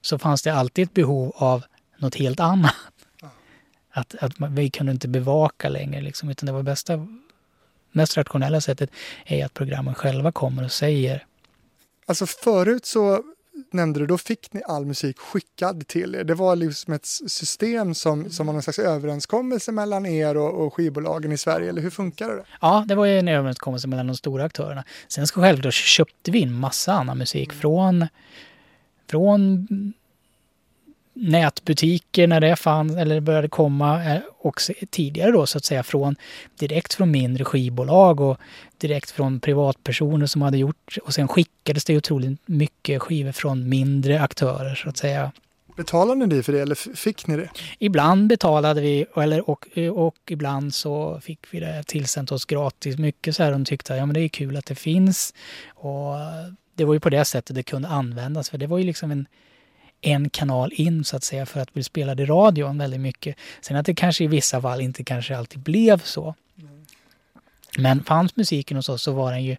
[0.00, 1.64] så fanns det alltid ett behov av
[1.98, 2.74] något helt annat.
[3.98, 7.06] Att, att vi kunde inte bevaka längre liksom, utan det var bästa,
[7.92, 8.90] mest rationella sättet
[9.24, 11.24] är att programmen själva kommer och säger.
[12.06, 13.22] Alltså förut så
[13.70, 16.24] nämnde du, då fick ni all musik skickad till er.
[16.24, 20.74] Det var liksom ett system som, som var någon slags överenskommelse mellan er och, och
[20.74, 22.44] skivbolagen i Sverige, eller hur funkar det?
[22.60, 24.84] Ja, det var en överenskommelse mellan de stora aktörerna.
[25.08, 27.60] Sen så självklart köpte vi in massa annan musik mm.
[27.60, 28.06] från,
[29.10, 29.66] från
[31.20, 36.16] nätbutiker när det fanns eller började komma eh, också tidigare då så att säga från
[36.58, 38.38] direkt från mindre skivbolag och
[38.78, 44.20] direkt från privatpersoner som hade gjort och sen skickades det otroligt mycket skivor från mindre
[44.20, 45.32] aktörer så att säga.
[45.76, 47.48] Betalade ni för det eller fick ni det?
[47.78, 52.98] Ibland betalade vi eller, och, och ibland så fick vi det tillsänt oss gratis.
[52.98, 55.34] Mycket så här de tyckte ja men det är kul att det finns.
[55.68, 56.14] Och
[56.74, 59.26] det var ju på det sättet det kunde användas för det var ju liksom en
[60.00, 63.36] en kanal in så att säga för att bli spelad i radion väldigt mycket.
[63.60, 66.34] Sen att det kanske i vissa fall inte kanske alltid blev så.
[66.58, 66.86] Mm.
[67.78, 69.56] Men fanns musiken hos oss så var den ju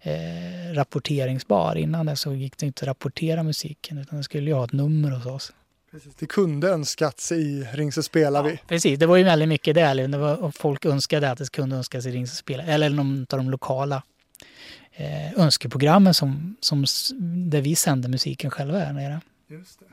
[0.00, 1.76] eh, rapporteringsbar.
[1.76, 4.72] Innan det så gick det inte att rapportera musiken utan det skulle ju ha ett
[4.72, 5.52] nummer hos oss.
[5.90, 8.50] Precis, det kunde önskats i Ring så spelar vi.
[8.50, 10.06] Ja, precis, det var ju väldigt mycket det.
[10.06, 13.38] det var, folk önskade att det kunde önskas i Ring så spelar Eller någon av
[13.38, 14.02] de lokala
[14.92, 16.84] eh, önskeprogrammen som, som,
[17.50, 19.20] där vi sände musiken själva här nere.
[19.48, 19.86] Just det.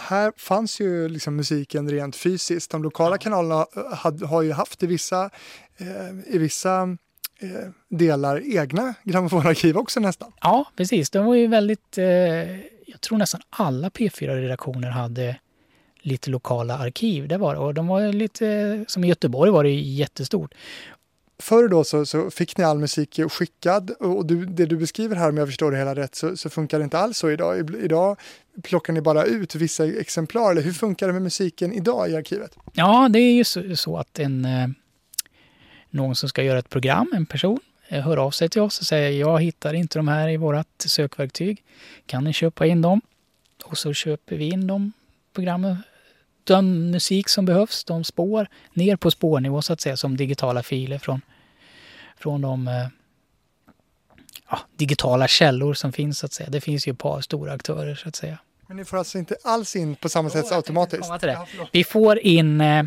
[0.00, 2.70] Här fanns ju liksom musiken rent fysiskt.
[2.70, 5.30] De lokala kanalerna had, har ju haft i vissa,
[5.76, 6.82] eh, i vissa
[7.40, 10.32] eh, delar egna grammofonarkiv också nästan.
[10.40, 11.10] Ja, precis.
[11.10, 11.98] De var ju väldigt...
[11.98, 12.04] Eh,
[12.86, 15.36] jag tror nästan alla P4-redaktioner hade
[16.02, 17.28] lite lokala arkiv.
[17.28, 18.84] Det var Och de var lite...
[18.88, 20.54] Som i Göteborg var det jättestort.
[21.42, 25.28] Förr då så, så, fick ni all musik skickad och du, det du beskriver här
[25.28, 27.74] om jag förstår det hela rätt så, så, funkar det inte alls så idag.
[27.84, 28.18] Idag
[28.62, 32.56] plockar ni bara ut vissa exemplar eller hur funkar det med musiken idag i arkivet?
[32.72, 34.68] Ja, det är ju så, så att en, eh,
[35.90, 38.86] någon som ska göra ett program, en person, eh, hör av sig till oss och
[38.86, 41.62] säger jag hittar inte de här i vårt sökverktyg.
[42.06, 43.00] Kan ni köpa in dem?
[43.64, 44.92] Och så köper vi in de
[45.34, 45.76] programmen
[46.44, 50.98] den musik som behövs, de spår, ner på spårnivå så att säga som digitala filer
[50.98, 51.20] från
[52.22, 52.86] från de eh,
[54.50, 56.50] ja, digitala källor som finns så att säga.
[56.50, 58.38] Det finns ju ett par stora aktörer så att säga.
[58.66, 61.10] Men ni får alltså inte alls in på samma sätt automatiskt?
[61.22, 62.84] Ja, vi får in, eh,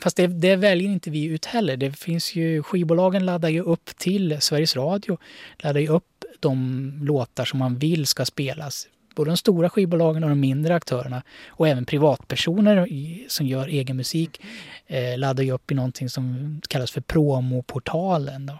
[0.00, 1.76] fast det, det, väljer inte vi ut heller.
[1.76, 5.18] Det finns ju, skivbolagen laddar ju upp till Sveriges Radio,
[5.58, 10.30] laddar ju upp de låtar som man vill ska spelas både de stora skivbolagen och
[10.30, 12.88] de mindre aktörerna och även privatpersoner
[13.28, 14.40] som gör egen musik
[14.86, 18.46] eh, laddar ju upp i någonting som kallas för promoportalen.
[18.46, 18.58] Då.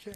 [0.00, 0.14] Okay.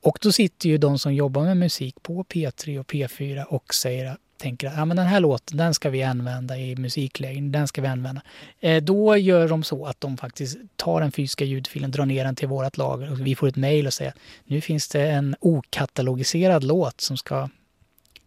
[0.00, 4.06] Och då sitter ju de som jobbar med musik på P3 och P4 och säger
[4.06, 7.68] att tänker att ja, men den här låten den ska vi använda i musiklägen, den
[7.68, 8.22] ska vi använda.
[8.60, 12.36] Eh, då gör de så att de faktiskt tar den fysiska ljudfilen, drar ner den
[12.36, 15.36] till vårt lager och vi får ett mejl och säger att nu finns det en
[15.40, 17.48] okatalogiserad låt som ska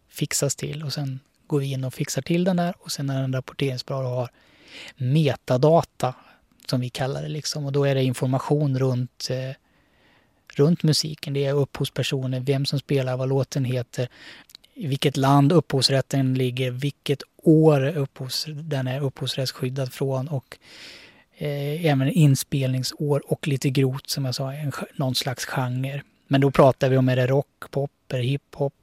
[0.08, 3.20] fixas till och sen går vi in och fixar till den där och sen är
[3.20, 4.30] den rapporteringsbar och har
[4.96, 6.14] metadata
[6.66, 9.56] som vi kallar det liksom och då är det information runt eh,
[10.58, 11.32] runt musiken.
[11.32, 14.08] Det är upphovspersoner, vem som spelar, vad låten heter,
[14.74, 20.58] i vilket land upphovsrätten ligger, vilket år upphovs, den är upphovsrättsskyddad från och
[21.36, 26.02] eh, även inspelningsår och lite grovt som jag sa, en, någon slags genre.
[26.28, 28.74] Men då pratar vi om är det rock, pop, är det hiphop,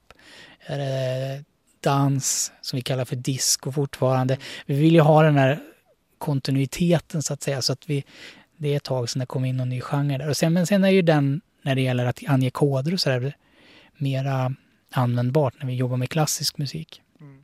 [0.60, 1.43] är det
[1.80, 4.38] dans som vi kallar för disco fortfarande.
[4.65, 5.60] Vi vill ju ha den här
[6.17, 8.03] kontinuiteten så att säga så att vi,
[8.58, 10.30] det är ett tag sedan det kom in någon ny genre där.
[10.30, 13.34] Och sen, men sen är ju den, när det gäller att ange koder och sådär,
[13.98, 14.56] mera
[14.91, 17.02] användbart när vi jobbar med klassisk musik.
[17.22, 17.43] Mm.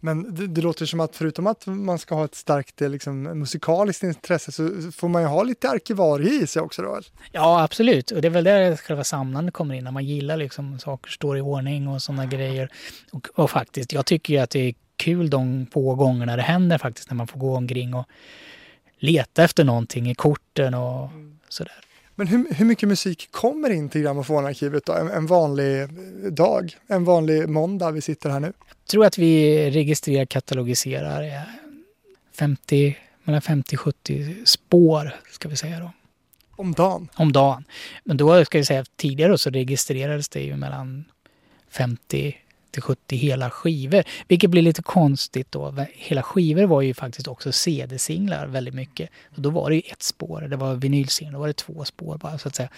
[0.00, 3.22] Men det, det, låter som att förutom att man ska ha ett starkt eh, liksom,
[3.22, 7.00] musikaliskt intresse så får man ju ha lite arkivarie i sig också då?
[7.32, 8.10] Ja, absolut.
[8.10, 11.38] Och det är väl där själva samlandet kommer in, när man gillar liksom saker står
[11.38, 12.68] i ordning och sådana grejer.
[13.12, 16.78] Och, och, faktiskt, jag tycker ju att det är kul de få gångerna det händer
[16.78, 18.08] faktiskt, när man får gå omkring och
[18.98, 21.38] leta efter någonting i korten och mm.
[21.48, 21.83] sådär.
[22.14, 24.92] Men hur, hur mycket musik kommer in till grammofonarkivet då?
[24.92, 25.88] En, en, vanlig
[26.32, 28.52] dag, en vanlig måndag vi sitter här nu?
[28.68, 31.42] Jag tror att vi registrerar, katalogiserar
[32.32, 35.92] 50, mellan 50-70 spår ska vi säga då.
[36.56, 37.08] Om dagen?
[37.14, 37.64] Om dagen.
[38.04, 41.04] Men då ska vi säga tidigare så registrerades det ju mellan
[41.70, 42.36] 50
[42.80, 44.04] 70 hela skivor.
[44.28, 45.86] Vilket blir lite konstigt då.
[45.92, 49.10] Hela skivor var ju faktiskt också CD-singlar väldigt mycket.
[49.36, 50.40] Och då var det ju ett spår.
[50.40, 52.68] Det var vinylsinglar, då var det två spår bara så att säga.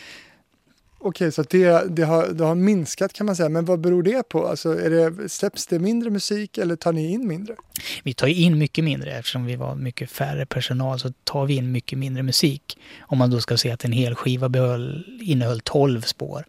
[0.98, 3.48] Okej, så det, det, har, det har minskat kan man säga.
[3.48, 4.46] Men vad beror det på?
[4.46, 7.54] Alltså, är det, släpps det mindre musik eller tar ni in mindre?
[8.02, 11.72] Vi tar in mycket mindre eftersom vi var mycket färre personal så tar vi in
[11.72, 12.78] mycket mindre musik.
[13.00, 16.44] Om man då ska säga att en hel skiva behöll, innehöll 12 spår.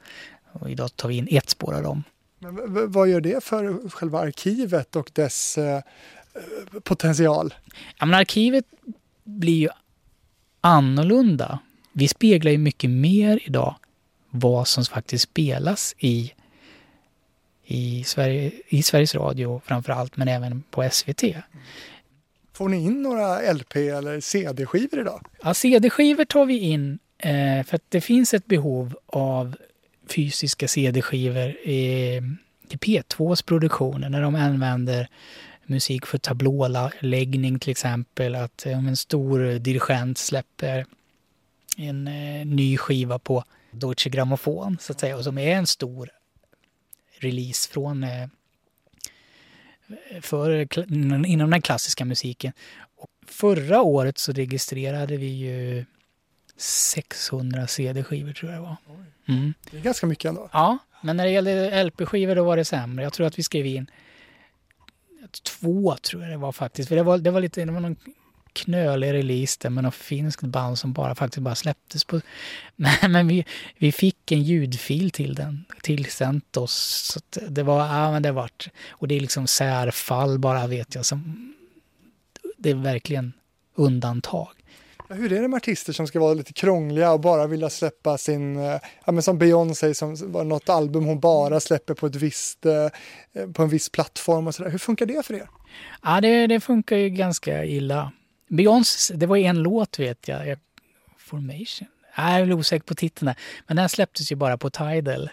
[0.51, 2.03] Och idag tar vi in ett spår av dem.
[2.39, 5.81] Men vad gör det för själva arkivet och dess eh,
[6.83, 7.53] potential?
[7.99, 8.65] Ja, men arkivet
[9.23, 9.69] blir ju
[10.61, 11.59] annorlunda.
[11.93, 13.75] Vi speglar ju mycket mer idag
[14.29, 16.33] vad som faktiskt spelas i,
[17.65, 21.23] i, Sverige, i Sveriges Radio framför allt, men även på SVT.
[22.53, 25.25] Får ni in några LP eller CD-skivor idag?
[25.43, 29.55] Ja, CD-skivor tar vi in eh, för att det finns ett behov av
[30.07, 32.15] fysiska CD-skivor i,
[32.69, 35.09] i P2s produktioner när de använder
[35.65, 38.35] musik för tablåläggning till exempel.
[38.35, 40.85] Att eh, om en stor dirigent släpper
[41.77, 46.09] en eh, ny skiva på Deutsche Grammophon så att säga och som är en stor
[47.19, 48.27] release från eh,
[50.21, 50.77] för,
[51.27, 52.53] inom den klassiska musiken.
[52.95, 55.85] Och förra året så registrerade vi ju
[56.57, 58.77] 600 CD-skivor tror jag det var.
[59.27, 59.53] Mm.
[59.71, 60.49] Det är ganska mycket ändå.
[60.53, 63.03] Ja, men när det gällde LP-skivor då var det sämre.
[63.03, 63.91] Jag tror att vi skrev in
[65.43, 66.89] två tror jag det var faktiskt.
[66.89, 67.95] För det var, det var lite, det var någon
[68.53, 72.21] knölig release där med något finskt band som bara faktiskt bara släpptes på...
[72.75, 73.45] Men, men vi,
[73.77, 76.75] vi fick en ljudfil till den, tillsänt oss.
[77.13, 78.69] Så det var, ja men det vart...
[78.89, 81.53] Och det är liksom särfall bara vet jag som...
[82.57, 83.33] Det är verkligen
[83.75, 84.56] undantag.
[85.09, 88.57] Hur är det med artister som ska vara lite krångliga och bara vilja släppa sin,
[88.57, 92.65] eh, ja men som Beyoncé som var något album hon bara släpper på ett visst,
[92.65, 92.87] eh,
[93.53, 94.69] på en viss plattform och sådär.
[94.69, 95.49] Hur funkar det för er?
[96.03, 98.11] Ja, det, det funkar ju ganska illa.
[98.49, 100.57] Beyoncé, det var en låt vet jag,
[101.17, 101.87] Formation.
[102.17, 103.33] Jag är osäker på titeln.
[103.67, 105.29] Men den släpptes ju bara på Tidal.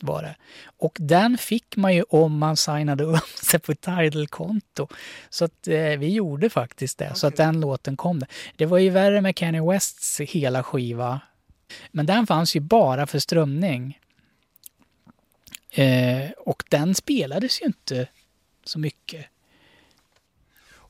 [0.00, 0.36] Var det.
[0.78, 4.88] Och den fick man ju om man signade upp sig på Tidal-konto.
[5.30, 7.04] Så att eh, vi gjorde faktiskt det.
[7.04, 7.16] Okay.
[7.16, 8.18] Så att den låten kom.
[8.18, 8.28] Där.
[8.56, 11.20] Det var ju värre med Kanye Wests hela skiva.
[11.90, 13.98] Men den fanns ju bara för strömning.
[15.70, 18.08] Eh, och den spelades ju inte
[18.64, 19.26] så mycket.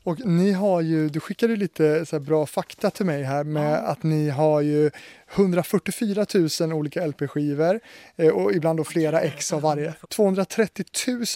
[0.06, 4.02] Och ni har ju, du skickade lite så bra fakta till mig här med att
[4.02, 4.90] ni har ju
[5.34, 6.26] 144
[6.60, 7.80] 000 olika LP-skivor
[8.16, 9.94] eh, och ibland då flera ex av varje.
[10.08, 10.84] 230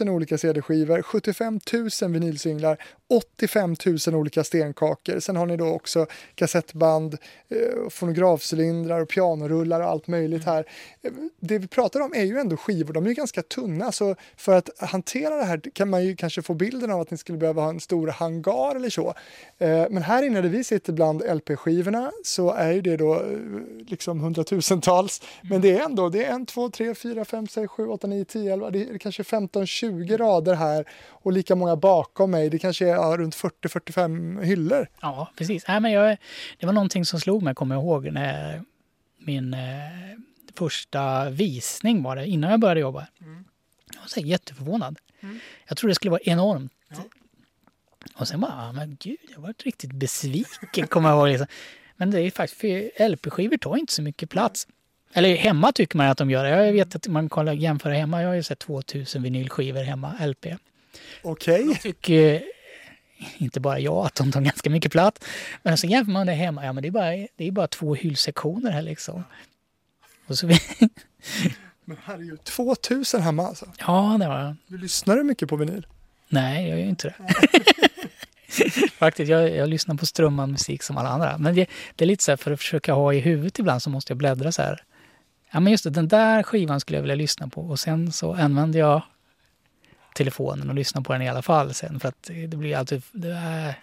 [0.01, 1.61] 000 olika CD-skivor, 75
[2.03, 3.77] 000 vinylsinglar, 85
[4.07, 5.21] 000 olika stenkakor.
[5.21, 7.17] Sen har ni då också kassettband,
[7.49, 10.65] eh, fonografcylindrar och pianorullar och allt möjligt här.
[11.03, 14.17] Eh, det vi pratar om är ju ändå skivor, de är ju ganska tunna så
[14.37, 17.39] för att hantera det här kan man ju kanske få bilden av att ni skulle
[17.39, 19.15] behöva ha en stor hangar eller så.
[19.59, 23.25] Men här inne där vi sitter bland LP-skivorna så är ju det då
[23.87, 25.23] liksom hundratusentals.
[25.43, 25.63] Men mm.
[25.63, 28.53] det är ändå, det är en, två, tre, fyra, fem, sex, sju, åtta, nio, tio,
[28.53, 32.51] elva, det är kanske 15, 20 rader här och lika många bakom mig.
[32.51, 34.89] Det kanske är ja, runt 40-45 hyllor.
[35.01, 35.65] Ja, precis.
[35.69, 36.17] Nej, men jag,
[36.59, 38.63] det var någonting som slog mig, kommer jag ihåg, när
[39.19, 39.61] min eh,
[40.55, 43.07] första visning var det, innan jag började jobba.
[43.21, 43.45] Mm.
[43.95, 44.99] Jag var så jätteförvånad.
[45.21, 45.39] Mm.
[45.69, 46.73] Jag trodde det skulle vara enormt.
[46.89, 46.97] Ja.
[48.15, 51.29] Och sen bara, men gud, jag var riktigt besviken, kommer jag ihåg.
[51.29, 51.47] Liksom.
[52.01, 54.67] Men det är faktiskt, för LP-skivor tar inte så mycket plats.
[55.13, 56.67] Eller hemma tycker man att de gör det.
[56.67, 58.23] Jag vet att man kollar jämföra hemma.
[58.23, 60.47] Jag har ju sett 2000 vinylskivor hemma, LP.
[61.23, 61.69] Okej.
[61.69, 61.75] Okay.
[61.75, 62.43] tycker
[63.39, 65.27] inte bara jag att de tar ganska mycket plats.
[65.63, 66.65] Men så jämför man det hemma.
[66.65, 69.25] Ja, men det är bara, det är bara två hyllsektioner här liksom.
[70.27, 70.47] Och så
[71.85, 73.67] men herregud, 2000 hemma alltså?
[73.79, 75.87] Ja, det var Du lyssnar du mycket på vinyl?
[76.29, 77.15] Nej, jag gör inte det.
[78.99, 81.39] Faktiskt, jag, jag lyssnar på strömmad musik som alla andra.
[81.39, 83.91] Men det, det, är lite så här, för att försöka ha i huvudet ibland så
[83.91, 84.83] måste jag bläddra så här.
[85.51, 87.61] Ja men just det, den där skivan skulle jag vilja lyssna på.
[87.61, 89.03] Och sen så använder jag
[90.15, 92.01] telefonen och lyssnar på den i alla fall sen.
[92.01, 93.03] För att det blir alltid...
[93.13, 93.75] Det är,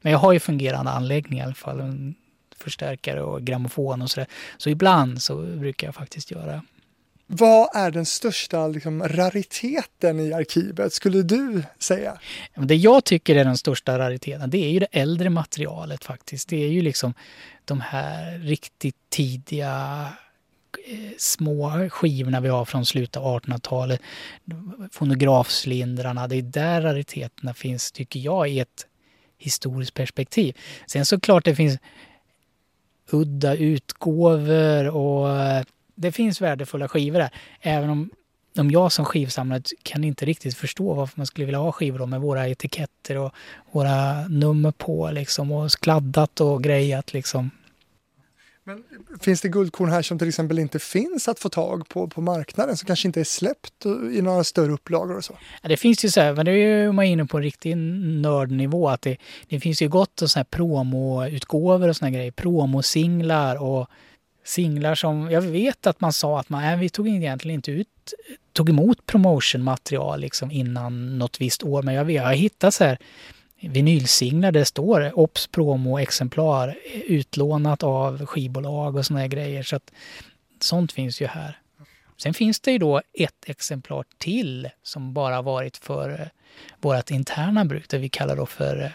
[0.00, 1.80] men jag har ju fungerande anläggning i alla fall.
[1.80, 2.14] En
[2.56, 4.28] förstärkare och grammofon och sådär.
[4.58, 6.62] Så ibland så brukar jag faktiskt göra
[7.30, 12.18] vad är den största liksom, rariteten i arkivet, skulle du säga?
[12.54, 16.48] Det jag tycker är den största rariteten, det är ju det äldre materialet faktiskt.
[16.48, 17.14] Det är ju liksom
[17.64, 20.08] de här riktigt tidiga
[20.86, 24.00] eh, små skivorna vi har från slutet av 1800-talet.
[24.92, 26.28] Fonografslindrarna.
[26.28, 28.86] det är där rariteterna finns, tycker jag, i ett
[29.38, 30.56] historiskt perspektiv.
[30.86, 31.78] Sen såklart det finns
[33.10, 35.62] udda utgåvor och eh,
[35.98, 37.30] det finns värdefulla skivor där.
[37.60, 38.10] Även om,
[38.58, 42.20] om jag som skivsamlare kan inte riktigt förstå varför man skulle vilja ha skivor med
[42.20, 43.32] våra etiketter och
[43.72, 47.50] våra nummer på liksom och kladdat och grejat liksom.
[48.64, 48.84] Men
[49.20, 52.76] finns det guldkorn här som till exempel inte finns att få tag på på marknaden
[52.76, 55.38] som kanske inte är släppt i några större upplagor och så?
[55.62, 57.42] Ja, det finns ju så här, men det är ju man är inne på en
[57.42, 59.16] riktig nördnivå att det,
[59.48, 63.88] det finns ju gott och så här promoutgåvor och såna grejer, promosinglar och
[64.48, 67.88] singlar som, jag vet att man sa att man, nej, vi tog egentligen inte ut,
[68.52, 72.98] tog emot promotionmaterial liksom innan något visst år, men jag, jag har hittat så här
[73.60, 79.62] vinylsinglar där det står OBS promo exemplar utlånat av skivbolag och såna här grejer.
[79.62, 79.92] Så att,
[80.60, 81.58] sånt finns ju här.
[82.16, 86.26] Sen finns det ju då ett exemplar till som bara varit för eh,
[86.80, 88.90] vårt interna bruk, det vi kallar då för eh,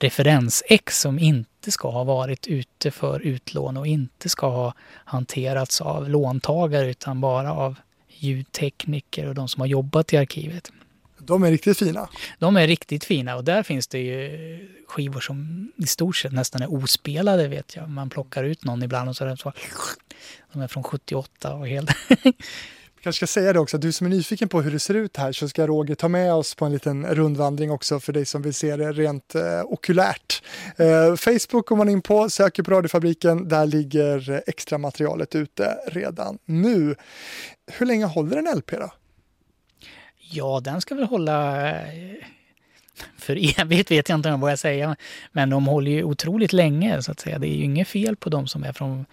[0.00, 6.10] referens-X som inte ska ha varit ute för utlån och inte ska ha hanterats av
[6.10, 7.76] låntagare utan bara av
[8.08, 10.72] ljudtekniker och de som har jobbat i arkivet.
[11.18, 12.08] De är riktigt fina.
[12.38, 16.62] De är riktigt fina och där finns det ju skivor som i stort sett nästan
[16.62, 17.88] är ospelade vet jag.
[17.88, 19.52] Man plockar ut någon ibland och så, är det så
[20.52, 21.90] de är från 78 och helt
[23.06, 25.32] kanske ska säga det också, du som är nyfiken på hur det ser ut här
[25.32, 28.54] så ska Roger ta med oss på en liten rundvandring också för dig som vill
[28.54, 30.42] se det rent eh, okulärt.
[30.76, 36.38] Eh, Facebook går man in på, söker på Radiofabriken, där ligger extra materialet ute redan
[36.44, 36.94] nu.
[37.66, 38.90] Hur länge håller en LP då?
[40.30, 42.14] Ja, den ska väl hålla eh,
[43.18, 44.96] för evigt vet jag inte vad jag säger,
[45.32, 47.38] men de håller ju otroligt länge så att säga.
[47.38, 49.06] Det är ju inget fel på de som är från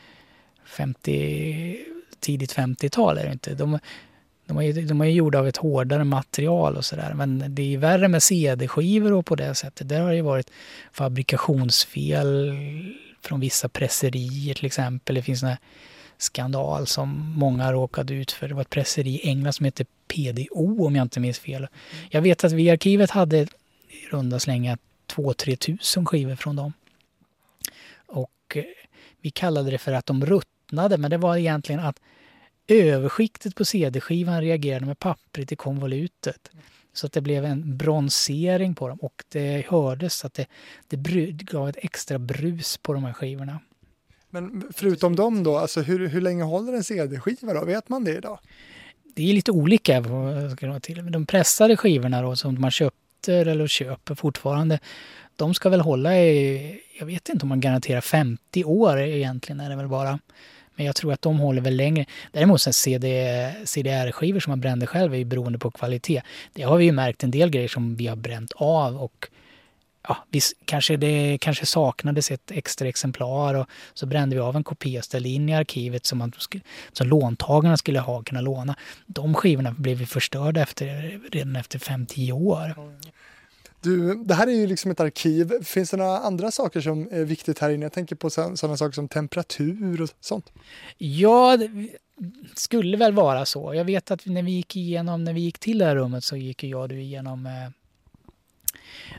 [0.66, 1.93] 50
[2.24, 3.56] tidigt 50-tal är det inte.
[3.56, 3.80] De,
[4.46, 7.14] de, är, de är gjorda av ett hårdare material och sådär.
[7.14, 9.90] Men det är värre med CD-skivor och på det sättet.
[9.90, 10.50] Där har det varit
[10.92, 12.58] fabrikationsfel
[13.22, 15.16] från vissa presserier till exempel.
[15.16, 15.56] Det finns en
[16.18, 18.48] skandal som många råkade ut för.
[18.48, 21.68] Det var ett presseri i England som hette PDO om jag inte minns fel.
[22.10, 23.48] Jag vet att vi i arkivet hade i
[24.12, 24.78] runda slänga
[25.16, 26.74] 2-3 tusen skivor från dem.
[28.06, 28.64] Och eh,
[29.22, 32.00] vi kallade det för att de ruttnade, men det var egentligen att
[32.68, 36.50] överskiktet på CD-skivan reagerade med pappret i konvolutet.
[36.94, 40.48] Så att det blev en bronsering på dem och det hördes att det,
[40.88, 43.60] det gav ett extra brus på de här skivorna.
[44.30, 47.66] Men förutom dem då, alltså hur, hur länge håller en CD-skiva då?
[47.66, 48.40] Vet man det idag?
[49.16, 50.04] Det är lite olika.
[50.82, 51.12] Till.
[51.12, 54.80] De pressade skivorna då som man köpte eller köper fortfarande,
[55.36, 59.70] de ska väl hålla i, jag vet inte om man garanterar 50 år egentligen är
[59.70, 60.20] det väl bara.
[60.76, 62.06] Men jag tror att de håller väl längre.
[62.32, 66.22] Däremot sen CD, CDR-skivor som man brände själv är ju beroende på kvalitet.
[66.54, 69.30] Det har vi ju märkt en del grejer som vi har bränt av och
[70.08, 74.64] ja, vi, kanske det kanske saknades ett extra exemplar och så brände vi av en
[74.64, 76.32] kopia och ställde in i arkivet som, man,
[76.92, 78.76] som låntagarna skulle ha kunna låna.
[79.06, 82.74] De skivorna blev vi förstörda efter, redan efter 5-10 år.
[82.78, 82.94] Mm.
[83.84, 85.64] Du, det här är ju liksom ett arkiv.
[85.64, 87.86] Finns det några andra saker som är viktigt här inne?
[87.86, 90.52] Jag tänker på sådana saker som temperatur och sånt.
[90.98, 91.70] Ja, det
[92.56, 93.74] skulle väl vara så.
[93.74, 96.38] Jag vet att när vi gick igenom, när vi gick till det här rummet så
[96.38, 97.52] gick jag och du igenom eh,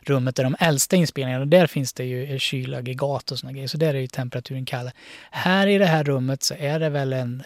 [0.02, 3.68] rummet där de äldsta inspelningarna, och där finns det ju eh, kylaggregat och såna grejer,
[3.68, 4.90] så där är ju temperaturen kall.
[5.30, 7.42] Här i det här rummet så är det väl en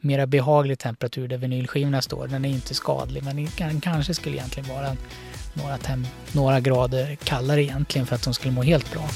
[0.00, 2.28] mera behaglig temperatur där vinylskivorna står.
[2.28, 4.96] Den är inte skadlig, men den kanske skulle egentligen vara
[5.56, 5.78] några,
[6.32, 9.08] några grader kallare egentligen för att de skulle må helt bra.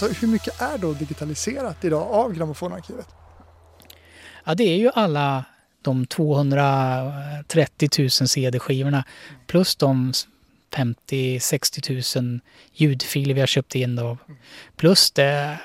[0.00, 3.06] Så hur mycket är då digitaliserat idag av grammofonarkivet?
[4.44, 5.44] Ja, det är ju alla
[5.82, 9.04] de 230 000 CD-skivorna
[9.46, 10.12] plus de
[10.70, 12.40] 50-60 000
[12.72, 14.18] ljudfiler vi har köpt in då.
[14.76, 15.58] Plus det,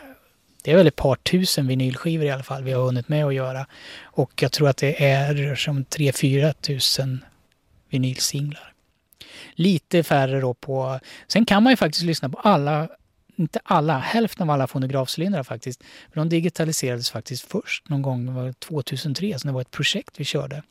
[0.64, 3.34] det är väl ett par tusen vinylskivor i alla fall vi har hunnit med att
[3.34, 3.68] göra.
[4.04, 7.26] Och jag tror att det är, rör sig om 3-4 tusen
[7.94, 8.74] vinylsinglar.
[9.54, 11.00] Lite färre då på...
[11.28, 12.90] Sen kan man ju faktiskt lyssna på alla,
[13.36, 15.84] inte alla, hälften av alla fonografcylindrar faktiskt.
[15.84, 20.64] För de digitaliserades faktiskt först någon gång 2003, så det var ett projekt vi körde.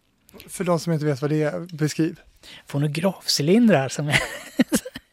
[0.48, 2.20] För de som inte vet vad det är, beskriv.
[2.66, 4.18] Fonografcylindrar som är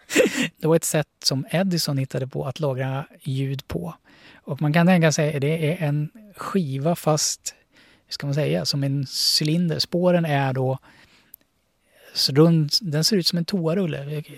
[0.59, 3.95] det var ett sätt som Edison hittade på att lagra ljud på.
[4.35, 7.55] Och man kan tänka sig att det är en skiva fast,
[8.05, 9.05] hur ska man säga, som en
[9.39, 9.79] cylinder.
[9.79, 10.79] Spåren är då
[12.29, 14.13] rund, den ser ut som en toarulle.
[14.13, 14.31] Jag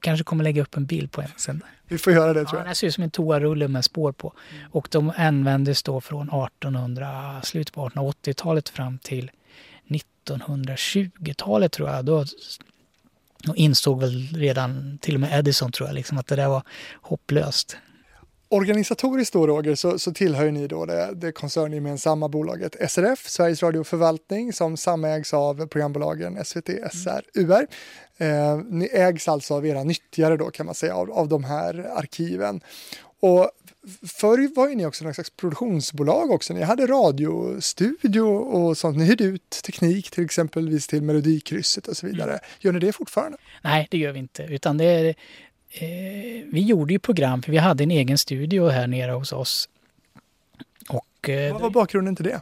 [0.00, 1.62] kanske kommer lägga upp en bild på en sen.
[1.88, 2.60] Vi får göra det tror jag.
[2.60, 4.32] Ja, den ser ut som en toarulle med spår på.
[4.52, 4.70] Mm.
[4.70, 9.30] Och de användes då från 1800, slutet på 1880-talet fram till
[9.88, 12.04] 1920-talet tror jag.
[12.04, 12.24] Då
[13.48, 16.62] och insåg väl redan, till och med Edison tror jag, liksom, att det där var
[17.02, 17.76] hopplöst.
[18.48, 23.84] Organisatoriskt då Roger så, så tillhör ni då det, det koncerngemensamma bolaget SRF, Sveriges Radio
[23.84, 27.66] Förvaltning, som samägs av programbolagen SVT, SR, UR.
[28.18, 31.90] Eh, ni ägs alltså av era nyttjare då kan man säga av, av de här
[31.96, 32.60] arkiven.
[33.20, 33.50] Och
[34.06, 36.54] förr var ju ni också någon slags produktionsbolag också.
[36.54, 38.96] Ni hade radiostudio och sånt.
[38.96, 42.30] Ni hyrde ut teknik till exempelvis till Melodikrysset och så vidare.
[42.30, 42.40] Mm.
[42.60, 43.38] Gör ni det fortfarande?
[43.62, 44.42] Nej, det gör vi inte.
[44.42, 45.14] Utan det är,
[46.52, 49.68] vi gjorde ju program, för vi hade en egen studio här nere hos oss.
[50.88, 52.40] Och, eh, Vad var bakgrunden till det?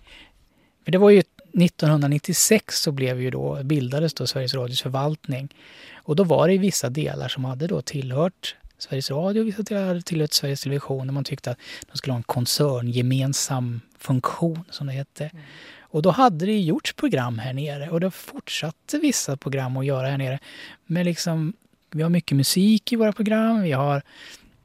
[0.85, 1.23] För det var ju
[1.53, 5.55] 1996 så blev ju då, bildades då Sveriges Radios förvaltning.
[5.95, 10.03] Och då var det vissa delar som hade då tillhört Sveriges Radio, vissa delar hade
[10.03, 11.07] tillhört Sveriges Television.
[11.07, 11.59] Där man tyckte att
[11.93, 15.25] de skulle ha en koncerngemensam funktion, som det hette.
[15.25, 15.45] Mm.
[15.81, 20.07] Och då hade det gjorts program här nere och då fortsatte vissa program att göra
[20.09, 20.39] här nere.
[20.87, 21.53] Men liksom
[21.95, 23.63] vi har mycket musik i våra program.
[23.63, 24.03] Vi, har,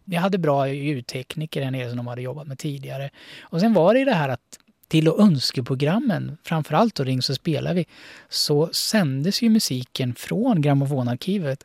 [0.03, 3.09] vi hade bra ljudtekniker här nere som de hade jobbat med tidigare.
[3.41, 7.73] Och sen var det det här att till och önskeprogrammen, framförallt då Ring så spelar
[7.73, 7.85] vi,
[8.29, 11.63] så sändes ju musiken från grammofonarkivet.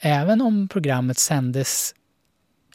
[0.00, 1.94] Även om programmet sändes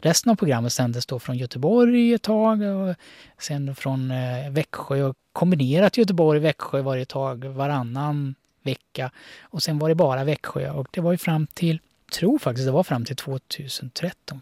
[0.01, 2.95] Resten av programmet sändes då från Göteborg ett tag och
[3.37, 9.11] sen från eh, Växjö och kombinerat Göteborg-Växjö varje tag varannan vecka.
[9.41, 11.79] Och sen var det bara Växjö och det var ju fram till
[12.13, 14.41] tror faktiskt det var fram till 2013,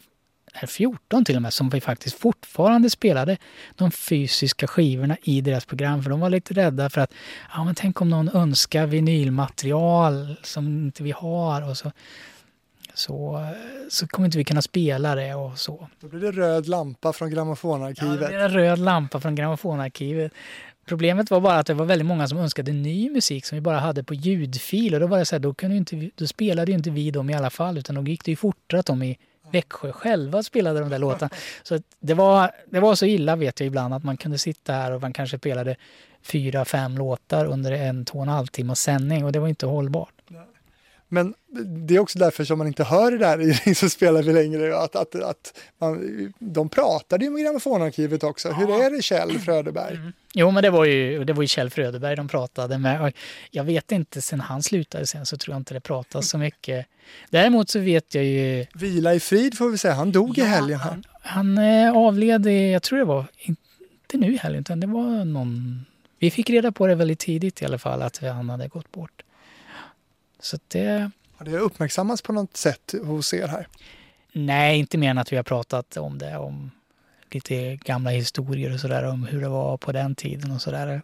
[0.53, 3.38] eller 14 till och med, som vi faktiskt fortfarande spelade
[3.76, 6.03] de fysiska skivorna i deras program.
[6.03, 7.13] För de var lite rädda för att,
[7.53, 11.91] ja men tänk om någon önskar vinylmaterial som inte vi har och så
[12.93, 13.47] så,
[13.89, 15.88] så kommer inte vi kunna spela det och så.
[15.99, 18.22] Då blir det röd lampa från grammofonarkivet.
[18.22, 20.32] Ja, det blir en röd lampa från grammofonarkivet.
[20.86, 23.79] Problemet var bara att det var väldigt många som önskade ny musik som vi bara
[23.79, 26.77] hade på ljudfil och då var det så här, då, kunde inte, då spelade ju
[26.77, 29.17] inte vi dem i alla fall utan då gick det ju fortare att de i
[29.51, 31.29] Växjö själva spelade de där låtarna.
[31.63, 34.91] Så det var, det var så illa vet jag ibland att man kunde sitta här
[34.91, 35.75] och man kanske spelade
[36.21, 39.65] fyra, fem låtar under en, två och en halv timme sändning och det var inte
[39.65, 40.20] hållbart.
[41.14, 41.34] Men
[41.88, 44.34] det är också därför som man inte hör det där i Ring så spelar vi
[44.34, 44.78] längre.
[44.78, 48.47] Att, att, att man, de pratade ju med grammofonarkivet också.
[48.47, 48.53] Ja.
[48.53, 49.95] Hur är det Kjell Fröderberg?
[49.95, 50.14] Mm.
[50.34, 53.14] Jo men det var, ju, det var ju Kjell Fröderberg de pratade med.
[53.51, 56.86] Jag vet inte, sen han slutade sen så tror jag inte det pratas så mycket.
[57.30, 58.66] Däremot så vet jag ju...
[58.74, 60.80] Vila i frid får vi säga, han dog ja, i helgen.
[60.80, 65.26] Han, han eh, avled, jag tror det var, inte nu i helgen utan det var
[65.26, 65.86] någon...
[66.20, 69.24] Vi fick reda på det väldigt tidigt i alla fall att han hade gått bort.
[70.41, 71.11] Så det...
[71.35, 73.67] Har det uppmärksammats på något sätt hos er här?
[74.33, 76.71] Nej, inte mer än att vi har pratat om det, om
[77.31, 81.01] lite gamla historier och sådär, om hur det var på den tiden och sådär.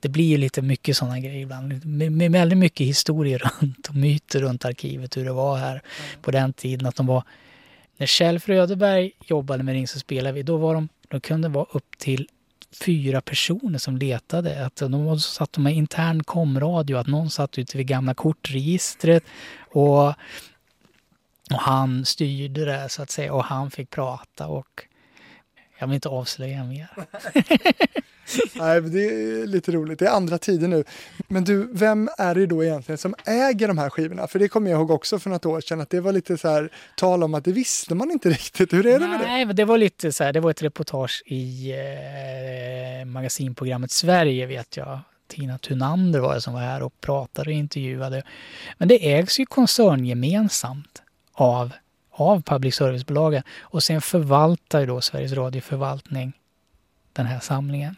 [0.00, 1.84] Det blir ju lite mycket sådana grejer ibland.
[1.86, 6.22] Med, väldigt mycket historier runt och myter runt arkivet, hur det var här mm.
[6.22, 6.86] på den tiden.
[6.86, 7.22] Att de var...
[7.96, 11.66] När Kjell Fröderberg jobbade med Ring så spelade vi, då var de, de kunde vara
[11.72, 12.28] upp till
[12.84, 14.66] fyra personer som letade.
[14.66, 19.24] Att eh, de satt med intern komradio, att någon satt ute vid gamla kortregistret
[19.58, 20.14] och, och
[21.60, 24.86] han styrde det så att säga och han fick prata och
[25.78, 26.88] jag vill inte avslöja mer.
[28.54, 29.98] Nej, det är lite roligt.
[29.98, 30.84] Det är andra tider nu.
[31.28, 34.26] Men du, vem är det då egentligen som äger de här skivorna?
[34.26, 36.48] För det kommer jag ihåg också för något år sedan att det var lite så
[36.48, 38.72] här tal om att det visste man inte riktigt.
[38.72, 39.26] Hur är det med det?
[39.26, 44.76] Nej, det var lite så här, det var ett reportage i eh, magasinprogrammet Sverige vet
[44.76, 45.00] jag.
[45.28, 48.22] Tina Tunander var det som var här och pratade och intervjuade.
[48.78, 51.02] Men det ägs ju koncerngemensamt
[51.32, 51.72] av,
[52.16, 56.32] av public service-bolagen och sen förvaltar ju då Sveriges Radio förvaltning
[57.12, 57.96] den här samlingen.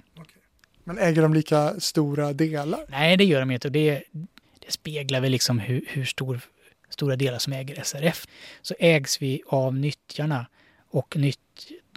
[0.84, 2.80] Men äger de lika stora delar?
[2.88, 3.68] Nej, det gör de inte.
[3.68, 4.02] Det,
[4.58, 6.40] det speglar väl liksom hur, hur stor,
[6.88, 8.26] stora delar som äger SRF.
[8.62, 10.46] Så ägs vi av nyttjarna
[10.90, 11.38] och nytt,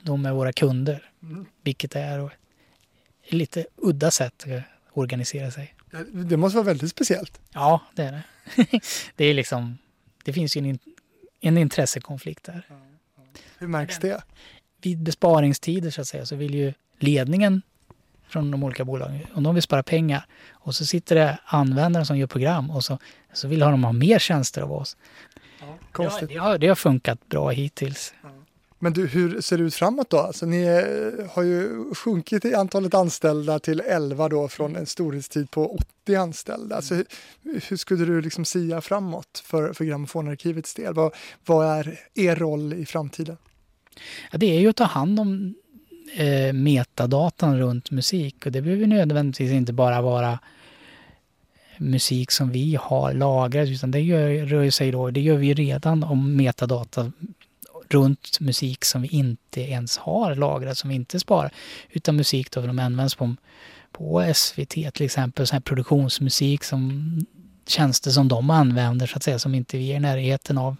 [0.03, 1.09] de är våra kunder.
[1.23, 1.45] Mm.
[1.63, 2.25] Vilket är
[3.23, 4.63] ett lite udda sätt att
[4.93, 5.75] organisera sig.
[6.13, 7.39] Det måste vara väldigt speciellt.
[7.53, 8.23] Ja, det är det.
[9.15, 9.77] det, är liksom,
[10.23, 10.79] det finns ju en,
[11.41, 12.67] en intressekonflikt där.
[13.57, 14.23] Hur märks det?
[14.81, 17.61] Vid besparingstider så att säga så vill ju ledningen
[18.27, 19.19] från de olika bolagen.
[19.33, 22.97] Om de vill spara pengar och så sitter det användare som gör program och så,
[23.33, 24.97] så vill de ha mer tjänster av oss.
[25.59, 26.29] Ja, konstigt.
[26.29, 28.13] Det, har, det har funkat bra hittills.
[28.23, 28.29] Ja.
[28.83, 30.19] Men du, hur ser det ut framåt då?
[30.19, 35.51] Alltså, ni eh, har ju sjunkit i antalet anställda till 11 då från en storhetstid
[35.51, 36.75] på 80 anställda.
[36.75, 37.05] Alltså, hur,
[37.69, 40.93] hur skulle du liksom sia framåt för, för Grammofonarkivets del?
[40.93, 41.13] Vad,
[41.45, 43.37] vad är er roll i framtiden?
[44.31, 45.53] Ja, det är ju att ta hand om
[46.15, 48.45] eh, metadatan runt musik.
[48.45, 50.39] Och det behöver nödvändigtvis inte bara vara
[51.77, 56.03] musik som vi har lagrat utan det gör, rör sig då, det gör vi redan
[56.03, 57.11] om metadata
[57.93, 61.53] runt musik som vi inte ens har lagrat, som vi inte sparar.
[61.89, 63.35] Utan musik då de används på,
[63.91, 67.25] på SVT till exempel, så här produktionsmusik som
[67.67, 70.75] tjänster som de använder så att säga, som inte vi är i närheten av.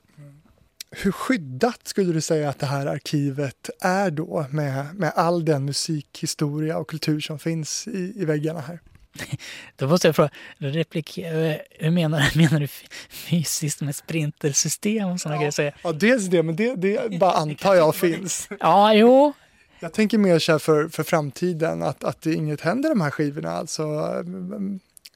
[0.91, 5.65] Hur skyddat skulle du säga att det här arkivet är då med, med all den
[5.65, 8.79] musikhistoria och kultur som finns i, i väggarna här?
[9.75, 12.67] Då måste jag fråga, replikera, hur menar, menar du
[13.09, 15.75] fysiskt med sprintersystem och sådana ja, grejer?
[15.83, 18.49] Ja, dels det, men det, det bara antar jag finns.
[18.59, 19.33] Ja, jo.
[19.79, 23.11] Jag tänker mer så här för, för framtiden, att, att det inget händer de här
[23.11, 23.83] skivorna, alltså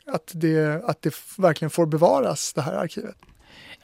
[0.06, 3.16] att det, att det verkligen får bevaras, det här arkivet.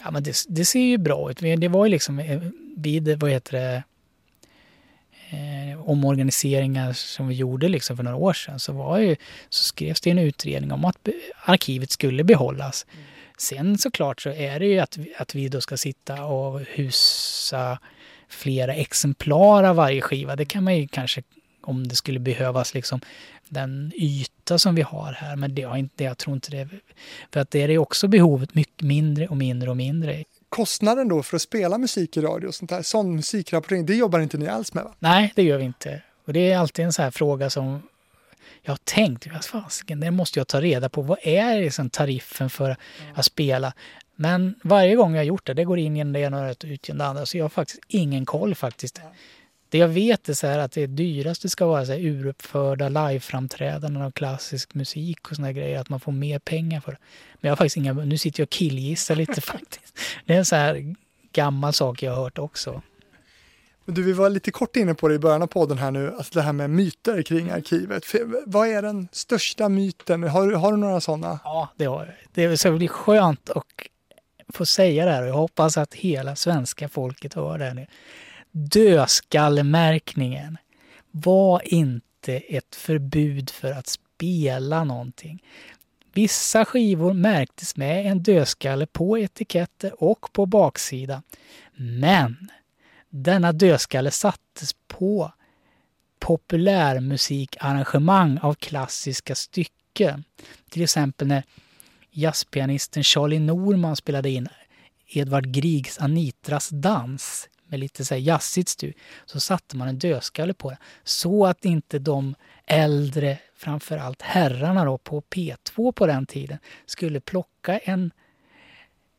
[0.03, 1.37] Ja, men det, det ser ju bra ut.
[1.37, 2.41] Det var ju liksom eh,
[2.77, 3.83] vid, vad heter det,
[5.29, 9.15] eh, omorganiseringar som vi gjorde liksom för några år sedan så, var ju,
[9.49, 11.09] så skrevs det en utredning om att
[11.45, 12.85] arkivet skulle behållas.
[12.93, 13.05] Mm.
[13.37, 17.79] Sen såklart så är det ju att, att vi då ska sitta och husa
[18.29, 20.35] flera exemplar av varje skiva.
[20.35, 21.23] Det kan man ju kanske
[21.61, 23.01] om det skulle behövas liksom
[23.49, 25.35] den yta som vi har här.
[25.35, 26.69] Men det har inte, jag tror inte det.
[27.31, 30.23] För att det är också behovet mycket mindre och mindre och mindre.
[30.51, 34.19] Kostnaden då för att spela musik i radio och sånt där, sån musikrapportering, det jobbar
[34.19, 34.93] inte ni alls med va?
[34.99, 36.01] Nej, det gör vi inte.
[36.25, 37.81] Och det är alltid en sån här fråga som
[38.61, 41.01] jag har tänkt, vad fasiken, det måste jag ta reda på.
[41.01, 42.77] Vad är liksom tariffen för mm.
[43.15, 43.73] att spela?
[44.15, 46.89] Men varje gång jag har gjort det, det går in i det ena och ut
[46.89, 48.97] i det andra, så jag har faktiskt ingen koll faktiskt.
[48.97, 49.11] Mm.
[49.71, 54.11] Det jag vet är så att det dyraste ska vara så här uruppförda liveframträdanden av
[54.11, 56.97] klassisk musik och såna grejer, att man får mer pengar för det.
[57.33, 59.97] Men jag har faktiskt inga, nu sitter jag och killgissar lite faktiskt.
[60.25, 60.95] Det är en så här
[61.33, 62.81] gammal sak jag har hört också.
[63.85, 66.33] Du, vi var lite kort inne på det i början av podden här nu, alltså
[66.33, 68.03] det här med myter kring arkivet.
[68.45, 70.23] Vad är den största myten?
[70.23, 71.39] Har, har du några sådana?
[71.43, 72.49] Ja, det har jag.
[72.49, 73.65] Det ska bli skönt att
[74.53, 77.87] få säga det här och jag hoppas att hela svenska folket hör det här nu
[78.51, 80.57] dödskallemärkningen
[81.11, 85.43] var inte ett förbud för att spela någonting.
[86.13, 91.21] Vissa skivor märktes med en dödskalle på etiketter och på baksidan.
[91.75, 92.49] Men
[93.09, 95.31] denna dödskalle sattes på
[96.19, 100.23] populärmusikarrangemang av klassiska stycken.
[100.69, 101.43] Till exempel när
[102.11, 104.47] jazzpianisten Charlie Norman spelade in
[105.07, 108.93] Edvard Griegs Anitras dans med lite så här jazzigt stu,
[109.25, 110.77] så satte man en dödskalle på det.
[111.03, 117.77] Så att inte de äldre, framförallt herrarna då, på P2 på den tiden, skulle plocka
[117.77, 118.11] en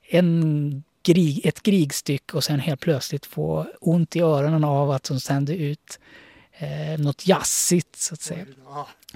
[0.08, 5.20] en krig, ett krigstycke och sen helt plötsligt få ont i öronen av att de
[5.20, 5.98] sände ut
[6.52, 8.46] eh, något jazzigt så att säga.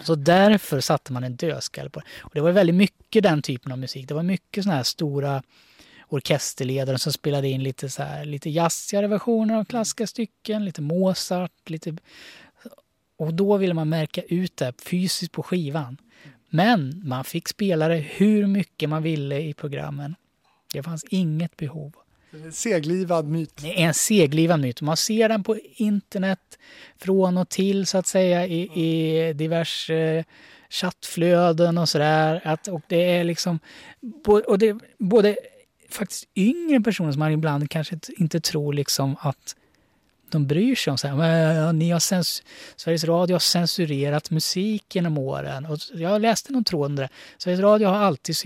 [0.03, 2.07] Så därför satte man en dödskalle på det.
[2.20, 4.09] Och det var väldigt mycket den typen av musik.
[4.09, 5.43] Det var mycket sådana här stora
[6.09, 11.71] orkesterledare som spelade in lite, så här, lite jazzigare versioner av klassiska stycken, lite Mozart,
[11.71, 11.97] lite...
[13.19, 15.97] Och då ville man märka ut det fysiskt på skivan.
[16.51, 20.15] Men man fick spela det hur mycket man ville i programmen.
[20.73, 21.93] Det fanns inget behov.
[22.45, 23.65] En seglivad myt.
[23.65, 24.83] En seglivad myt.
[24.83, 26.59] Man ser den på internet
[26.99, 30.25] från och till så att säga i, i diverse
[30.71, 32.57] chattflöden och sådär.
[32.71, 33.59] Och det är liksom...
[34.47, 35.37] Och det, både
[35.89, 39.57] faktiskt yngre personer som man ibland kanske inte tror liksom att
[40.30, 42.43] de bryr sig om så här, äh, ni har cens
[42.76, 45.66] Sveriges Radio har censurerat musik genom åren.
[45.66, 47.09] Och jag läste någon tråd om det.
[47.39, 48.37] Sveriges Radio har alltid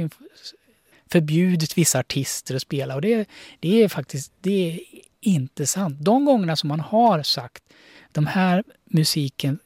[1.12, 3.28] förbjudit vissa artister att spela och det,
[3.61, 4.80] det är faktiskt det är
[5.20, 5.97] inte sant.
[6.01, 7.62] De gångerna som man har sagt
[8.12, 9.59] de här musiken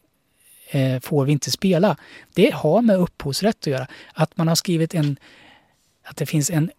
[0.71, 1.97] eh, får vi inte spela,
[2.35, 3.87] det har med upphovsrätt att göra.
[4.13, 5.17] Att man har skrivit en,
[6.05, 6.71] att det finns en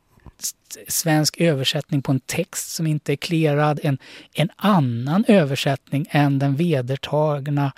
[0.87, 3.97] svensk översättning på en text som inte är klerad, en,
[4.33, 7.71] en annan översättning än den vedertagna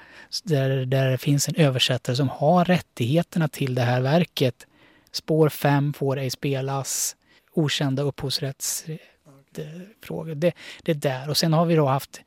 [0.44, 4.68] där, där det finns en översättare som har rättigheterna till det här verket.
[5.12, 7.16] Spår 5 får ej spelas,
[7.54, 10.36] okända upphovsrättsfrågor.
[10.36, 10.54] Det,
[10.84, 11.30] det är där.
[11.30, 12.22] Och sen har vi då haft,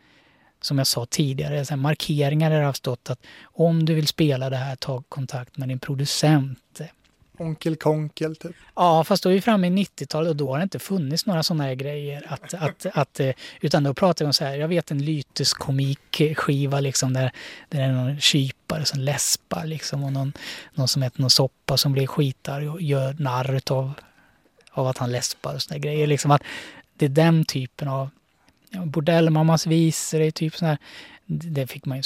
[0.61, 4.51] som jag sa tidigare, så markeringar där det har stått att om du vill spela
[4.51, 6.81] det här, ta kontakt med din producent.
[7.41, 8.57] Onkel Konkel typ.
[8.75, 11.43] Ja, fast då är vi framme i 90-talet och då har det inte funnits några
[11.43, 12.27] sådana här grejer.
[12.29, 13.31] Att, att, att, eh,
[13.61, 17.33] utan då pratar vi om så här, jag vet en lyteskomikskiva liksom där,
[17.69, 20.33] där det är någon kypare som läspar liksom och någon,
[20.75, 23.93] någon som äter någon soppa som blir skitar och gör narr av,
[24.71, 26.07] av att han läspar och sådana grejer.
[26.07, 26.43] Liksom att
[26.97, 28.11] det är den typen av
[28.71, 30.79] ja, bordellmammas visor, det är typ sån här,
[31.27, 32.03] det fick man ju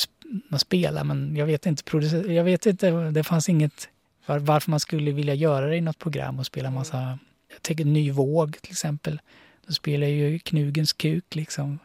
[0.59, 1.97] spela men jag vet inte,
[2.33, 3.89] jag vet inte, det fanns inget
[4.27, 7.19] var, varför man skulle vilja göra det i något program och spela massa...
[7.53, 9.21] Jag tänker Ny våg till exempel.
[9.67, 11.79] Då spelar ju Knugens kuk liksom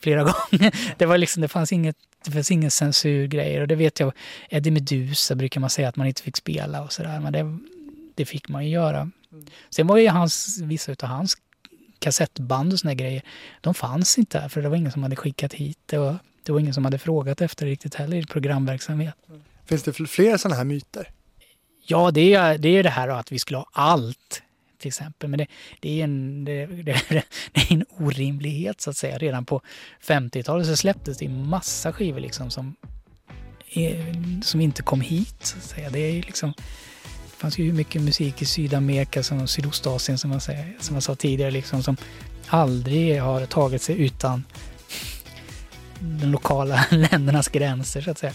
[0.00, 0.94] flera gånger.
[0.98, 4.12] Det, var liksom, det fanns inget det fanns ingen censurgrejer och det vet jag.
[4.50, 7.20] Eddie Medusa brukar man säga att man inte fick spela och sådär.
[7.20, 7.58] Men det,
[8.14, 9.10] det fick man ju göra.
[9.70, 11.36] Sen var ju hans, vissa av hans
[11.98, 13.22] kassettband och såna grejer,
[13.60, 15.98] de fanns inte här för det var ingen som hade skickat hit det.
[15.98, 19.14] Och det var ingen som hade frågat efter det riktigt heller i programverksamhet.
[19.66, 21.08] Finns det fler sådana här myter?
[21.84, 24.42] Ja, det är, det är det här att vi skulle ha allt
[24.82, 25.30] till exempel.
[25.30, 25.46] Men det,
[25.80, 27.02] det är, en, det, det,
[27.52, 29.18] det, är en orimlighet så att säga.
[29.18, 29.60] Redan på
[30.06, 32.76] 50-talet så släpptes det en massa skivor liksom som,
[33.68, 35.36] eh, som inte kom hit.
[35.40, 35.90] Så att säga.
[35.90, 36.52] Det, är liksom,
[37.06, 41.02] det fanns ju hur mycket musik i Sydamerika som Sydostasien som jag, säger, som jag
[41.02, 41.96] sa tidigare liksom, som
[42.46, 44.44] aldrig har tagit sig utan
[46.00, 48.32] de lokala ländernas gränser så att säga.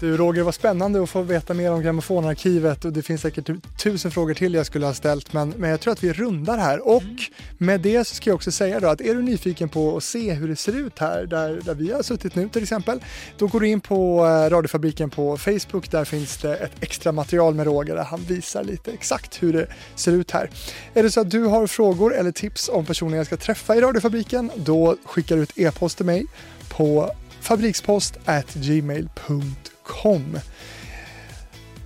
[0.00, 3.50] Du Roger, vad spännande att få veta mer om grammofonarkivet och det finns säkert
[3.82, 6.88] tusen frågor till jag skulle ha ställt men, men jag tror att vi rundar här
[6.88, 7.16] och mm.
[7.58, 10.32] med det så ska jag också säga då att är du nyfiken på att se
[10.32, 13.00] hur det ser ut här där, där vi har suttit nu till exempel
[13.38, 17.54] då går du in på eh, Radiofabriken på Facebook där finns det ett extra material
[17.54, 20.50] med Roger där han visar lite exakt hur det ser ut här.
[20.94, 23.80] Är det så att du har frågor eller tips om personer jag ska träffa i
[23.80, 26.26] Radiofabriken då skickar du ett e-post till mig
[26.68, 30.38] på fabrikspost@gmail.com kom.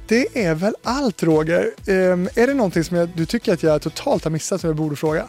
[0.07, 1.71] Det är väl allt Roger.
[1.87, 4.77] Um, är det någonting som jag, du tycker att jag totalt har missat som jag
[4.77, 5.27] borde fråga?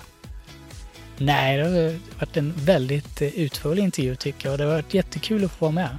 [1.18, 4.94] Nej, det har varit en väldigt eh, utförlig intervju tycker jag och det har varit
[4.94, 5.98] jättekul att få vara med.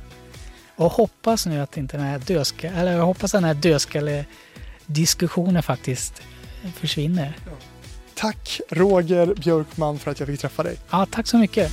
[0.77, 4.25] Och hoppas nu att inte den här dödskalle, eller jag hoppas den här dödskalle
[4.87, 6.23] diskussionen faktiskt
[6.75, 7.37] försvinner.
[8.15, 10.77] Tack Roger Björkman för att jag fick träffa dig.
[10.91, 11.73] Ja, tack så mycket.